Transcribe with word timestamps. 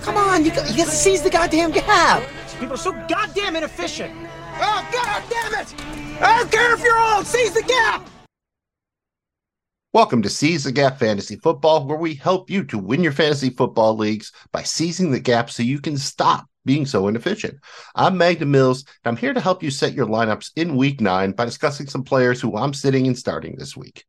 Come 0.00 0.16
on, 0.16 0.44
you 0.44 0.50
got, 0.50 0.70
you 0.70 0.76
got 0.78 0.86
to 0.86 0.96
seize 0.96 1.22
the 1.22 1.30
goddamn 1.30 1.70
gap. 1.70 2.22
People 2.58 2.74
are 2.74 2.78
so 2.78 2.92
goddamn 3.08 3.56
inefficient. 3.56 4.12
Oh, 4.54 4.88
god 4.90 5.22
damn 5.28 5.60
it! 5.60 5.74
I 6.20 6.38
don't 6.38 6.50
care 6.50 6.72
if 6.72 6.82
you're 6.82 6.98
old, 6.98 7.26
seize 7.26 7.52
the 7.52 7.62
gap! 7.62 8.08
Welcome 9.92 10.22
to 10.22 10.30
Seize 10.30 10.64
the 10.64 10.72
Gap 10.72 10.98
Fantasy 10.98 11.36
Football, 11.36 11.86
where 11.86 11.98
we 11.98 12.14
help 12.14 12.48
you 12.48 12.64
to 12.64 12.78
win 12.78 13.02
your 13.02 13.12
fantasy 13.12 13.50
football 13.50 13.94
leagues 13.94 14.32
by 14.50 14.62
seizing 14.62 15.10
the 15.10 15.20
gap 15.20 15.50
so 15.50 15.62
you 15.62 15.78
can 15.78 15.98
stop 15.98 16.46
being 16.64 16.86
so 16.86 17.08
inefficient. 17.08 17.58
I'm 17.94 18.16
Magnum 18.16 18.50
Mills, 18.50 18.84
and 19.04 19.12
I'm 19.12 19.18
here 19.18 19.34
to 19.34 19.40
help 19.40 19.62
you 19.62 19.70
set 19.70 19.92
your 19.92 20.06
lineups 20.06 20.52
in 20.56 20.76
week 20.76 21.02
nine 21.02 21.32
by 21.32 21.44
discussing 21.44 21.86
some 21.86 22.02
players 22.02 22.40
who 22.40 22.56
I'm 22.56 22.72
sitting 22.72 23.06
and 23.06 23.18
starting 23.18 23.56
this 23.58 23.76
week. 23.76 24.04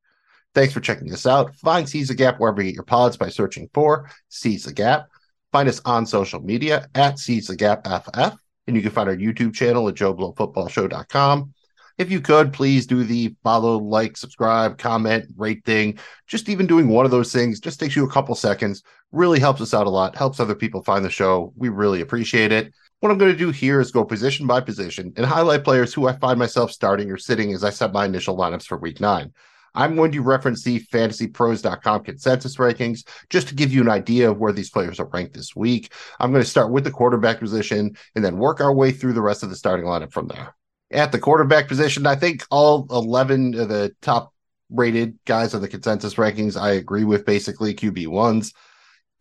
Thanks 0.54 0.74
for 0.74 0.80
checking 0.80 1.12
us 1.12 1.26
out. 1.26 1.56
Find 1.56 1.90
Seize 1.90 2.08
the 2.08 2.16
Gap 2.16 2.40
wherever 2.40 2.62
you 2.62 2.70
get 2.70 2.76
your 2.76 2.84
pods 2.84 3.18
by 3.18 3.30
searching 3.30 3.70
for 3.74 4.10
Seize 4.30 4.64
the 4.64 4.74
Gap. 4.74 5.10
Find 5.54 5.70
us 5.70 5.80
on 5.86 6.08
social 6.08 6.42
media 6.42 6.88
at 6.96 7.20
Seize 7.20 7.46
the 7.46 7.56
Gap 7.56 7.86
FF, 7.86 8.36
and 8.66 8.76
you 8.76 8.82
can 8.82 8.90
find 8.90 9.08
our 9.08 9.16
YouTube 9.16 9.54
channel 9.54 9.88
at 9.88 9.94
JoeBlowFootballShow.com. 9.94 11.54
If 12.00 12.10
you 12.10 12.22
could, 12.22 12.52
please 12.52 12.88
do 12.88 13.04
the 13.04 13.36
follow, 13.44 13.78
like, 13.78 14.18
subscribe, 14.18 14.80
comment, 14.80 15.26
rate 15.38 15.64
thing. 15.64 16.00
Just 16.26 16.50
even 16.50 16.66
doing 16.66 16.90
one 16.90 17.06
of 17.06 17.12
those 17.12 17.32
things 17.32 17.60
just 17.60 17.80
takes 17.80 17.96
you 17.96 18.04
a 18.04 18.10
couple 18.10 18.34
seconds. 18.34 18.82
Really 19.12 19.40
helps 19.40 19.62
us 19.62 19.76
out 19.76 19.86
a 19.86 19.92
lot, 19.92 20.16
helps 20.16 20.40
other 20.40 20.56
people 20.56 20.82
find 20.82 21.06
the 21.06 21.10
show. 21.12 21.54
We 21.56 21.70
really 21.70 22.02
appreciate 22.02 22.52
it. 22.52 22.74
What 23.02 23.12
I'm 23.12 23.20
going 23.20 23.32
to 23.32 23.38
do 23.38 23.52
here 23.52 23.80
is 23.80 23.92
go 23.92 24.04
position 24.04 24.48
by 24.48 24.60
position 24.60 25.14
and 25.18 25.26
highlight 25.26 25.64
players 25.64 25.94
who 25.94 26.08
I 26.08 26.14
find 26.14 26.40
myself 26.40 26.72
starting 26.72 27.12
or 27.12 27.18
sitting 27.18 27.54
as 27.54 27.64
I 27.64 27.70
set 27.70 27.94
my 27.94 28.06
initial 28.06 28.36
lineups 28.36 28.66
for 28.66 28.80
week 28.80 29.00
nine. 29.00 29.32
I'm 29.76 29.96
going 29.96 30.12
to 30.12 30.22
reference 30.22 30.64
the 30.64 30.80
fantasypros.com 30.80 32.04
consensus 32.04 32.58
rankings 32.58 33.08
just 33.30 33.48
to 33.48 33.56
give 33.56 33.74
you 33.74 33.82
an 33.82 33.90
idea 33.90 34.30
of 34.30 34.38
where 34.38 34.52
these 34.52 34.70
players 34.70 35.00
are 35.00 35.08
ranked 35.08 35.34
this 35.34 35.56
week. 35.56 35.92
I'm 36.20 36.32
going 36.32 36.44
to 36.44 36.50
start 36.50 36.72
with 36.72 36.84
the 36.84 36.92
quarterback 36.92 37.40
position 37.40 37.96
and 38.16 38.24
then 38.24 38.38
work 38.38 38.62
our 38.62 38.74
way 38.74 38.92
through 38.92 39.14
the 39.14 39.22
rest 39.22 39.44
of 39.44 39.50
the 39.50 39.56
starting 39.56 39.86
lineup 39.86 40.12
from 40.12 40.28
there. 40.28 40.56
At 40.92 41.12
the 41.12 41.20
quarterback 41.20 41.68
position, 41.68 42.06
I 42.06 42.16
think 42.16 42.46
all 42.52 42.88
11 42.92 43.60
of 43.60 43.70
the 43.70 43.96
top 44.02 44.32
rated 44.70 45.18
guys 45.26 45.54
on 45.54 45.62
the 45.62 45.68
consensus 45.68 46.16
rankings, 46.16 46.60
I 46.60 46.72
agree 46.72 47.04
with 47.04 47.26
basically 47.26 47.74
QB 47.74 48.08
ones. 48.08 48.54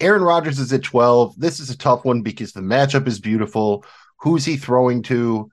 Aaron 0.01 0.23
Rodgers 0.23 0.59
is 0.59 0.73
at 0.73 0.83
12. 0.83 1.39
This 1.39 1.61
is 1.61 1.71
a 1.71 1.79
tough 1.79 2.05
one 2.05 2.23
because 2.23 2.53
the 2.53 2.61
matchup 2.61 3.07
is 3.07 3.21
beautiful. 3.21 3.85
Who's 4.19 4.45
he 4.45 4.57
throwing 4.57 5.03
to? 5.05 5.51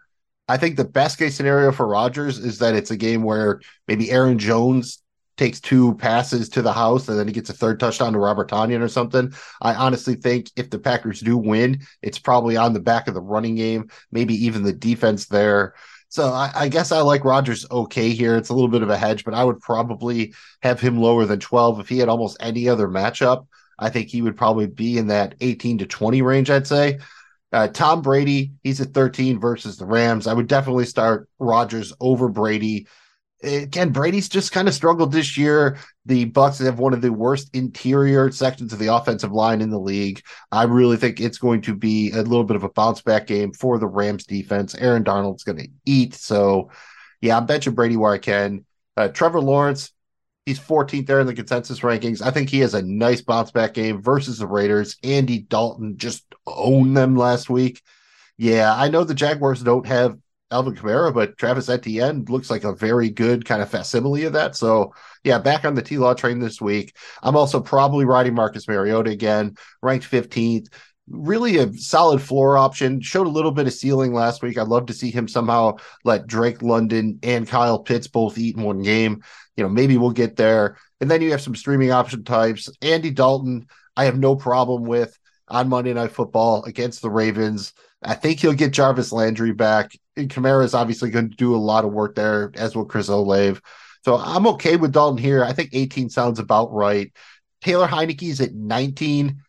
I 0.50 0.58
think 0.58 0.75
the 0.75 0.83
best 0.83 1.19
case 1.19 1.36
scenario 1.36 1.72
for 1.72 1.88
Rodgers 1.88 2.39
is 2.39 2.58
that 2.59 2.73
it's 2.73 2.92
a 2.92 2.97
game 2.97 3.23
where 3.23 3.61
maybe 3.88 4.11
Aaron 4.11 4.39
Jones 4.39 5.02
takes 5.38 5.61
two 5.61 5.95
passes 5.95 6.50
to 6.50 6.61
the 6.61 6.73
house 6.73 7.08
and 7.08 7.17
then 7.17 7.28
he 7.28 7.33
gets 7.33 7.50
a 7.50 7.53
third 7.53 7.80
touchdown 7.80 8.11
to 8.11 8.19
Robert 8.19 8.50
Tonyan 8.50 8.81
or 8.81 8.89
something. 8.89 9.31
I 9.61 9.75
honestly 9.75 10.16
think 10.16 10.50
if 10.58 10.70
the 10.70 10.80
Packers 10.80 11.22
do 11.22 11.38
win, 11.38 11.81
it's 12.02 12.20
probably 12.20 12.58
on 12.58 12.73
the 12.73 12.81
back 12.81 13.08
of 13.08 13.14
the 13.14 13.22
running 13.22 13.55
game, 13.55 13.89
maybe 14.11 14.33
even 14.33 14.64
the 14.64 14.73
defense 14.73 15.27
there. 15.27 15.75
So 16.09 16.25
I, 16.25 16.52
I, 16.55 16.67
guess 16.67 16.92
I 16.92 17.02
like 17.02 17.23
Rodgers 17.23 17.66
okay 17.70 18.09
here. 18.09 18.36
It's 18.36 18.50
a 18.50 18.53
little 18.53 18.67
bit 18.67 18.81
of 18.81 18.89
a 18.89 18.97
hedge, 18.97 19.23
but 19.23 19.36
I 19.36 19.44
would 19.44 19.61
probably 19.61 20.33
have 20.64 20.81
him 20.81 21.00
lower 21.00 21.25
than 21.25 21.39
12 21.39 21.80
if 21.80 21.88
he 21.88 22.00
had 22.00 22.09
almost 22.09 22.38
any 22.39 22.67
other 22.67 22.88
matchup. 22.88 23.45
I 23.77 23.89
think 23.89 24.09
he 24.09 24.23
would 24.23 24.36
probably 24.36 24.67
be 24.67 24.97
in 24.97 25.08
that 25.08 25.36
18 25.39 25.77
to 25.77 25.86
20 25.86 26.22
range, 26.23 26.50
I'd 26.50 26.67
say. 26.67 26.97
Uh, 27.52 27.67
Tom 27.67 28.02
Brady, 28.02 28.52
he's 28.64 28.80
at 28.81 28.94
13 28.94 29.39
versus 29.39 29.78
the 29.78 29.86
Rams. 29.86 30.28
I 30.28 30.33
would 30.33 30.47
definitely 30.47 30.86
start 30.86 31.28
Rodgers 31.39 31.94
over 32.00 32.30
Brady. 32.30 32.88
Again, 33.42 33.92
Brady's 33.92 34.30
just 34.30 34.52
kind 34.52 34.67
of 34.67 34.73
struggled 34.73 35.11
this 35.11 35.38
year. 35.38 35.77
The 36.05 36.30
Bucs 36.30 36.64
have 36.64 36.77
one 36.77 36.94
of 36.94 37.02
the 37.02 37.11
worst 37.11 37.50
interior 37.55 38.30
sections 38.31 38.73
of 38.73 38.80
the 38.80 38.94
offensive 38.94 39.31
line 39.31 39.61
in 39.61 39.70
the 39.70 39.80
league. 39.80 40.22
I 40.52 40.64
really 40.64 40.97
think 40.97 41.20
it's 41.20 41.38
going 41.38 41.61
to 41.61 41.75
be 41.75 42.11
a 42.11 42.22
little 42.22 42.44
bit 42.44 42.58
of 42.58 42.64
a 42.64 42.70
bounce 42.70 43.02
back 43.02 43.27
game 43.27 43.53
for 43.53 43.80
the 43.80 43.88
Rams 43.88 44.25
defense. 44.25 44.75
Aaron 44.75 45.03
Donald's 45.03 45.44
going 45.44 45.58
to 45.59 45.70
eat. 45.86 46.16
So, 46.16 46.70
yeah, 47.22 47.38
I'm 47.38 47.47
benching 47.47 47.75
Brady 47.75 47.97
where 47.97 48.14
I 48.14 48.17
can. 48.17 48.66
Uh, 48.98 49.08
Trevor 49.08 49.39
Lawrence, 49.39 49.93
He's 50.49 50.59
14th 50.59 51.05
there 51.05 51.20
in 51.20 51.27
the 51.27 51.36
consensus 51.36 51.82
rankings. 51.82 52.23
I 52.23 52.32
think 52.32 52.49
he 52.49 52.61
has 52.61 52.73
a 52.73 52.82
nice 52.82 53.21
bounce 53.21 53.52
back 53.52 53.76
game 53.76 54.02
versus 54.02 54.39
the 54.39 54.48
Raiders. 54.48 54.98
Andy 55.04 55.42
Dalton 55.42 55.95
just 55.98 56.26
owned 56.55 56.95
them 56.95 57.15
last 57.15 57.49
week. 57.49 57.82
Yeah, 58.37 58.73
I 58.76 58.89
know 58.89 59.04
the 59.04 59.14
Jaguars 59.14 59.61
don't 59.61 59.86
have 59.87 60.17
Alvin 60.52 60.76
Kamara, 60.76 61.14
but 61.14 61.37
Travis 61.37 61.70
Etienne 61.70 62.26
looks 62.27 62.49
like 62.49 62.64
a 62.64 62.73
very 62.73 63.10
good 63.10 63.45
kind 63.45 63.61
of 63.61 63.70
facsimile 63.70 64.23
of 64.23 64.33
that. 64.33 64.55
So, 64.55 64.93
yeah, 65.23 65.38
back 65.39 65.65
on 65.65 65.76
the 65.76 65.82
T 65.82 65.98
Law 65.98 66.14
train 66.14 66.39
this 66.39 66.59
week. 66.61 66.95
I'm 67.21 67.36
also 67.36 67.59
probably 67.59 68.05
riding 68.05 68.33
Marcus 68.33 68.67
Mariota 68.67 69.11
again, 69.11 69.55
ranked 69.82 70.09
15th 70.09 70.70
really 71.09 71.58
a 71.58 71.73
solid 71.73 72.21
floor 72.21 72.58
option. 72.58 73.02
Showed 73.02 73.27
a 73.27 73.32
little 73.32 73.52
bit 73.52 73.67
of 73.67 73.73
ceiling 73.73 74.14
last 74.14 74.42
week. 74.42 74.58
I'd 74.58 74.67
love 74.67 74.88
to 74.88 74.93
see 74.93 75.11
him 75.11 75.27
somehow 75.27 75.77
let 76.04 76.27
Drake 76.27 76.61
London 76.61 77.20
and 77.23 77.48
Kyle 77.48 77.80
Pitts 77.80 78.08
both 78.08 78.38
eat 78.38 78.55
in 78.55 78.64
one 78.64 78.82
game. 78.82 79.23
You 79.58 79.64
know, 79.64 79.70
maybe 79.70 79.98
we'll 79.98 80.11
get 80.11 80.36
there. 80.36 80.77
And 81.02 81.09
then 81.09 81.21
you 81.21 81.32
have 81.32 81.42
some 81.42 81.55
streaming 81.55 81.92
option 81.92 82.23
types. 82.23 82.70
Andy 82.82 83.11
Dalton, 83.11 83.67
I 83.95 84.05
have 84.05 84.17
no 84.17 84.36
problem 84.36 84.83
with 84.83 85.17
on 85.49 85.70
Monday 85.70 85.93
Night 85.93 86.11
Football 86.11 86.64
against 86.65 87.02
the 87.02 87.10
Ravens. 87.10 87.73
I 88.04 88.15
think 88.15 88.39
he'll 88.39 88.54
get 88.54 88.71
Jarvis 88.71 89.11
Landry 89.11 89.52
back. 89.52 89.92
And 90.15 90.30
Kamara 90.30 90.64
is 90.64 90.73
obviously 90.73 91.10
going 91.10 91.30
to 91.30 91.36
do 91.36 91.55
a 91.55 91.58
lot 91.58 91.86
of 91.86 91.92
work 91.92 92.15
there, 92.15 92.52
as 92.55 92.76
will 92.76 92.86
Chris 92.86 93.08
Olave. 93.10 93.59
So 94.05 94.15
I'm 94.17 94.48
okay 94.48 94.77
with 94.77 94.93
Dalton 94.93 95.17
here. 95.17 95.43
I 95.43 95.54
think 95.54 95.71
18 95.73 96.09
sounds 96.09 96.39
about 96.39 96.73
right. 96.73 97.11
Taylor 97.61 97.88
Heinicke's 97.88 98.39
at 98.39 98.54
19 98.54 99.42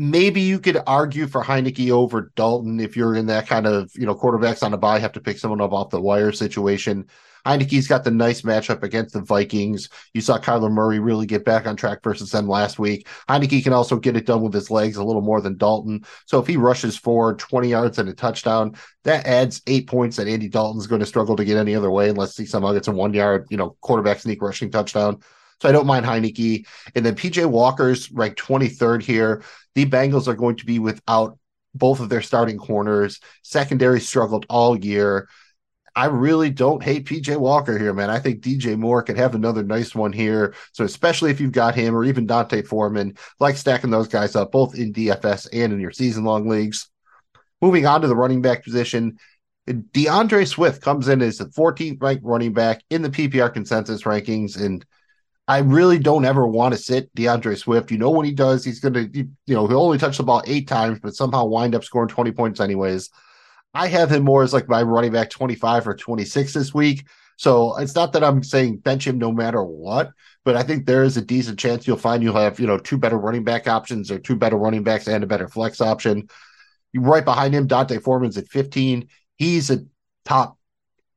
maybe 0.00 0.40
you 0.40 0.58
could 0.58 0.78
argue 0.86 1.26
for 1.26 1.44
Heinicke 1.44 1.90
over 1.90 2.32
Dalton 2.34 2.80
if 2.80 2.96
you're 2.96 3.14
in 3.14 3.26
that 3.26 3.46
kind 3.46 3.66
of, 3.66 3.90
you 3.94 4.06
know, 4.06 4.14
quarterbacks 4.14 4.62
on 4.62 4.72
a 4.72 4.78
bye 4.78 4.98
have 4.98 5.12
to 5.12 5.20
pick 5.20 5.36
someone 5.36 5.60
up 5.60 5.74
off 5.74 5.90
the 5.90 6.00
wire 6.00 6.32
situation. 6.32 7.06
Heinicke's 7.46 7.86
got 7.86 8.04
the 8.04 8.10
nice 8.10 8.42
matchup 8.42 8.82
against 8.82 9.14
the 9.14 9.20
Vikings. 9.20 9.88
You 10.14 10.20
saw 10.20 10.38
Kyler 10.38 10.70
Murray 10.70 10.98
really 10.98 11.26
get 11.26 11.44
back 11.44 11.66
on 11.66 11.76
track 11.76 12.02
versus 12.02 12.30
them 12.30 12.48
last 12.48 12.78
week. 12.78 13.06
Heinicke 13.28 13.62
can 13.62 13.72
also 13.72 13.96
get 13.96 14.16
it 14.16 14.26
done 14.26 14.42
with 14.42 14.54
his 14.54 14.70
legs 14.70 14.96
a 14.96 15.04
little 15.04 15.22
more 15.22 15.40
than 15.40 15.56
Dalton. 15.56 16.04
So 16.26 16.38
if 16.38 16.46
he 16.46 16.56
rushes 16.56 16.96
forward 16.96 17.38
20 17.38 17.68
yards 17.68 17.98
and 17.98 18.08
a 18.08 18.14
touchdown, 18.14 18.74
that 19.04 19.26
adds 19.26 19.62
eight 19.66 19.86
points 19.86 20.16
that 20.16 20.28
Andy 20.28 20.48
Dalton's 20.48 20.86
going 20.86 21.00
to 21.00 21.06
struggle 21.06 21.36
to 21.36 21.44
get 21.44 21.56
any 21.56 21.74
other 21.74 21.90
way 21.90 22.08
unless 22.08 22.36
he 22.36 22.46
somehow 22.46 22.72
gets 22.72 22.88
a 22.88 22.92
one 22.92 23.14
yard, 23.14 23.46
you 23.50 23.56
know, 23.56 23.76
quarterback 23.80 24.20
sneak 24.20 24.42
rushing 24.42 24.70
touchdown. 24.70 25.20
So 25.60 25.68
I 25.68 25.72
don't 25.72 25.86
mind 25.86 26.06
Heinicke. 26.06 26.66
And 26.94 27.04
then 27.04 27.14
PJ 27.14 27.46
Walker's 27.46 28.10
ranked 28.10 28.40
23rd 28.40 29.02
here. 29.02 29.42
The 29.74 29.86
Bengals 29.86 30.26
are 30.26 30.34
going 30.34 30.56
to 30.56 30.66
be 30.66 30.78
without 30.78 31.38
both 31.74 32.00
of 32.00 32.08
their 32.08 32.22
starting 32.22 32.58
corners. 32.58 33.20
Secondary 33.42 34.00
struggled 34.00 34.46
all 34.48 34.76
year. 34.76 35.28
I 35.96 36.06
really 36.06 36.50
don't 36.50 36.82
hate 36.82 37.06
PJ 37.06 37.36
Walker 37.36 37.78
here, 37.78 37.92
man. 37.92 38.10
I 38.10 38.18
think 38.18 38.40
DJ 38.40 38.78
Moore 38.78 39.02
could 39.02 39.16
have 39.16 39.34
another 39.34 39.62
nice 39.62 39.94
one 39.94 40.12
here. 40.12 40.54
So, 40.72 40.84
especially 40.84 41.30
if 41.30 41.40
you've 41.40 41.52
got 41.52 41.74
him 41.74 41.94
or 41.94 42.04
even 42.04 42.26
D'Onta 42.26 42.66
Foreman, 42.66 43.16
like 43.38 43.56
stacking 43.56 43.90
those 43.90 44.08
guys 44.08 44.36
up 44.36 44.52
both 44.52 44.74
in 44.74 44.92
DFS 44.92 45.48
and 45.52 45.72
in 45.72 45.80
your 45.80 45.92
season 45.92 46.24
long 46.24 46.48
leagues. 46.48 46.88
Moving 47.60 47.86
on 47.86 48.00
to 48.02 48.08
the 48.08 48.16
running 48.16 48.40
back 48.40 48.64
position, 48.64 49.18
D'Andre 49.92 50.44
Swift 50.44 50.82
comes 50.82 51.08
in 51.08 51.20
as 51.22 51.38
the 51.38 51.46
14th 51.46 52.02
ranked 52.02 52.24
running 52.24 52.52
back 52.52 52.82
in 52.90 53.02
the 53.02 53.10
PPR 53.10 53.52
consensus 53.52 54.02
rankings. 54.02 54.60
And 54.60 54.84
I 55.46 55.58
really 55.58 55.98
don't 55.98 56.24
ever 56.24 56.46
want 56.46 56.74
to 56.74 56.80
sit 56.80 57.14
D'Andre 57.14 57.56
Swift. 57.56 57.90
You 57.90 57.98
know, 57.98 58.10
when 58.10 58.24
he 58.24 58.32
does, 58.32 58.64
he's 58.64 58.80
going 58.80 58.94
to, 58.94 59.08
you 59.12 59.54
know, 59.54 59.66
he'll 59.66 59.82
only 59.82 59.98
touch 59.98 60.16
the 60.16 60.22
ball 60.22 60.42
eight 60.46 60.68
times, 60.68 61.00
but 61.00 61.14
somehow 61.14 61.44
wind 61.44 61.74
up 61.74 61.84
scoring 61.84 62.08
20 62.08 62.32
points 62.32 62.60
anyways. 62.60 63.10
I 63.74 63.86
have 63.88 64.10
him 64.10 64.24
more 64.24 64.42
as 64.42 64.52
like 64.52 64.68
my 64.68 64.82
running 64.82 65.12
back 65.12 65.30
25 65.30 65.88
or 65.88 65.94
26 65.94 66.52
this 66.52 66.74
week. 66.74 67.06
So 67.36 67.76
it's 67.78 67.94
not 67.94 68.12
that 68.12 68.24
I'm 68.24 68.42
saying 68.42 68.78
bench 68.78 69.06
him 69.06 69.18
no 69.18 69.32
matter 69.32 69.64
what, 69.64 70.10
but 70.44 70.56
I 70.56 70.62
think 70.62 70.84
there 70.84 71.04
is 71.04 71.16
a 71.16 71.22
decent 71.22 71.58
chance 71.58 71.86
you'll 71.86 71.96
find 71.96 72.22
you'll 72.22 72.36
have, 72.36 72.60
you 72.60 72.66
know, 72.66 72.78
two 72.78 72.98
better 72.98 73.16
running 73.16 73.44
back 73.44 73.66
options 73.66 74.10
or 74.10 74.18
two 74.18 74.36
better 74.36 74.56
running 74.56 74.82
backs 74.82 75.08
and 75.08 75.24
a 75.24 75.26
better 75.26 75.48
flex 75.48 75.80
option. 75.80 76.28
Right 76.94 77.24
behind 77.24 77.54
him, 77.54 77.66
D'Onta 77.66 78.02
Foreman's 78.02 78.36
at 78.36 78.48
15. 78.48 79.08
He's 79.36 79.70
a 79.70 79.86
top 80.26 80.58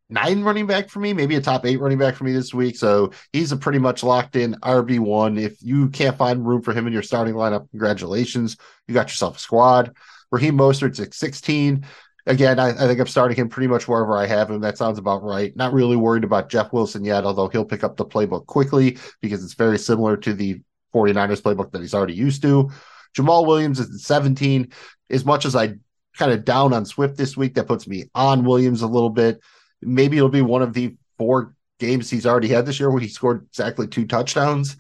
nine 0.10 0.44
running 0.44 0.68
back 0.68 0.90
for 0.90 1.00
me, 1.00 1.12
maybe 1.12 1.36
a 1.36 1.42
top 1.42 1.66
eight 1.66 1.80
running 1.80 1.98
back 1.98 2.16
for 2.16 2.24
me 2.24 2.32
this 2.32 2.54
week. 2.54 2.78
So 2.78 3.12
he's 3.34 3.52
a 3.52 3.58
pretty 3.58 3.80
much 3.80 4.04
locked 4.04 4.36
in 4.36 4.54
RB 4.62 5.00
one. 5.00 5.38
If 5.38 5.62
you 5.62 5.90
can't 5.90 6.18
find 6.18 6.48
room 6.48 6.62
for 6.62 6.74
him 6.74 6.88
in 6.88 6.94
your 6.94 7.02
starting 7.02 7.34
lineup, 7.34 7.70
congratulations, 7.72 8.56
you 8.88 8.94
got 8.94 9.10
yourself 9.10 9.38
a 9.38 9.40
squad. 9.40 9.94
Raheem 10.32 10.58
Mostert's 10.58 11.00
at 11.00 11.14
16. 11.14 11.86
Again, 12.26 12.58
I, 12.58 12.70
I, 12.70 12.88
think 12.88 13.00
I'm 13.00 13.08
starting 13.08 13.36
him 13.36 13.50
pretty 13.50 13.68
much 13.68 13.88
wherever 13.88 14.18
I 14.18 14.26
have 14.26 14.50
him. 14.50 14.62
That 14.62 14.78
sounds 14.78 14.98
about 14.98 15.24
right. 15.24 15.54
Not 15.58 15.74
really 15.74 15.98
worried 15.98 16.24
about 16.24 16.50
Jeff 16.50 16.72
Wilson 16.72 17.04
yet, 17.04 17.26
although 17.26 17.50
he'll 17.50 17.66
pick 17.66 17.84
up 17.84 17.98
the 17.98 18.06
playbook 18.06 18.46
quickly 18.46 18.98
because 19.22 19.44
it's 19.44 19.56
very 19.56 19.78
similar 19.78 20.16
to 20.18 20.34
the 20.34 20.62
49ers 20.96 21.42
playbook 21.42 21.72
that 21.72 21.82
he's 21.82 21.94
already 21.94 22.14
used 22.14 22.42
to. 22.44 22.72
Jamaal 23.18 23.46
Williams 23.46 23.80
is 23.80 24.06
17. 24.06 24.72
As 25.10 25.26
much 25.26 25.46
as 25.46 25.56
I 25.56 25.74
kind 26.18 26.32
of 26.32 26.46
down 26.46 26.74
on 26.74 26.86
Swift 26.86 27.18
this 27.18 27.36
week, 27.36 27.56
that 27.56 27.68
puts 27.68 27.88
me 27.88 28.06
on 28.16 28.46
Williams 28.46 28.84
a 28.84 28.88
little 28.88 29.10
bit 29.10 29.42
maybe 29.86 30.18
it'll 30.18 30.30
be 30.30 30.42
one 30.42 30.62
of 30.62 30.74
the 30.74 30.96
four 31.18 31.56
games 31.80 32.10
he's 32.10 32.26
already 32.26 32.48
had 32.48 32.66
this 32.66 32.80
year 32.80 32.90
where 32.90 33.02
he 33.02 33.08
scored 33.08 33.46
exactly 33.50 33.88
two 33.88 34.06
touchdowns. 34.06 34.78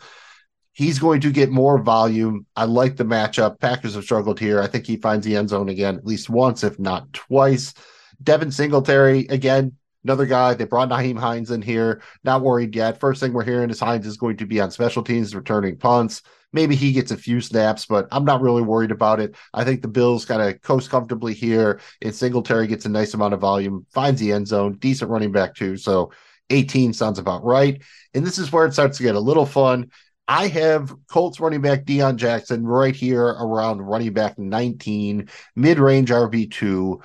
He's 0.73 0.99
going 0.99 1.21
to 1.21 1.31
get 1.31 1.51
more 1.51 1.77
volume. 1.81 2.45
I 2.55 2.65
like 2.65 2.97
the 2.97 3.05
matchup. 3.05 3.59
Packers 3.59 3.93
have 3.95 4.03
struggled 4.03 4.39
here. 4.39 4.59
I 4.59 4.67
think 4.67 4.85
he 4.85 4.97
finds 4.97 5.25
the 5.25 5.35
end 5.35 5.49
zone 5.49 5.69
again 5.69 5.95
at 5.95 6.05
least 6.05 6.29
once, 6.29 6.63
if 6.63 6.79
not 6.79 7.11
twice. 7.13 7.73
Devin 8.21 8.51
Singletary, 8.51 9.27
again, 9.27 9.73
another 10.03 10.25
guy. 10.25 10.53
They 10.53 10.65
brought 10.65 10.89
Nyheim 10.89 11.19
Hines 11.19 11.51
in 11.51 11.61
here. 11.61 12.01
Not 12.23 12.41
worried 12.41 12.75
yet. 12.75 12.99
First 12.99 13.19
thing 13.19 13.33
we're 13.33 13.43
hearing 13.43 13.69
is 13.69 13.79
Hines 13.79 14.07
is 14.07 14.17
going 14.17 14.37
to 14.37 14.45
be 14.45 14.59
on 14.59 14.71
special 14.71 15.03
teams, 15.03 15.35
returning 15.35 15.77
punts. 15.77 16.23
Maybe 16.53 16.75
he 16.75 16.91
gets 16.91 17.11
a 17.11 17.17
few 17.17 17.41
snaps, 17.41 17.85
but 17.85 18.07
I'm 18.11 18.25
not 18.25 18.41
really 18.41 18.61
worried 18.61 18.91
about 18.91 19.19
it. 19.19 19.35
I 19.53 19.63
think 19.63 19.81
the 19.81 19.87
Bills 19.87 20.23
kind 20.23 20.41
of 20.41 20.61
coast 20.61 20.89
comfortably 20.89 21.33
here, 21.33 21.81
and 22.01 22.13
Singletary 22.13 22.67
gets 22.67 22.85
a 22.85 22.89
nice 22.89 23.15
amount 23.15 23.33
of 23.33 23.39
volume, 23.39 23.87
finds 23.91 24.21
the 24.21 24.31
end 24.31 24.47
zone, 24.47 24.73
decent 24.77 25.09
running 25.09 25.31
back 25.31 25.55
too. 25.55 25.77
So 25.77 26.11
18 26.51 26.93
sounds 26.93 27.17
about 27.17 27.43
right. 27.43 27.81
And 28.13 28.25
this 28.25 28.37
is 28.37 28.51
where 28.51 28.65
it 28.65 28.73
starts 28.73 28.97
to 28.97 29.03
get 29.03 29.15
a 29.15 29.19
little 29.19 29.47
fun. 29.47 29.89
I 30.27 30.47
have 30.47 30.93
Colts 31.09 31.39
running 31.39 31.61
back 31.61 31.83
Deon 31.83 32.15
Jackson 32.15 32.65
right 32.65 32.95
here 32.95 33.25
around 33.25 33.81
running 33.81 34.13
back 34.13 34.39
19, 34.39 35.29
mid 35.55 35.79
range 35.79 36.09
RB2. 36.09 37.01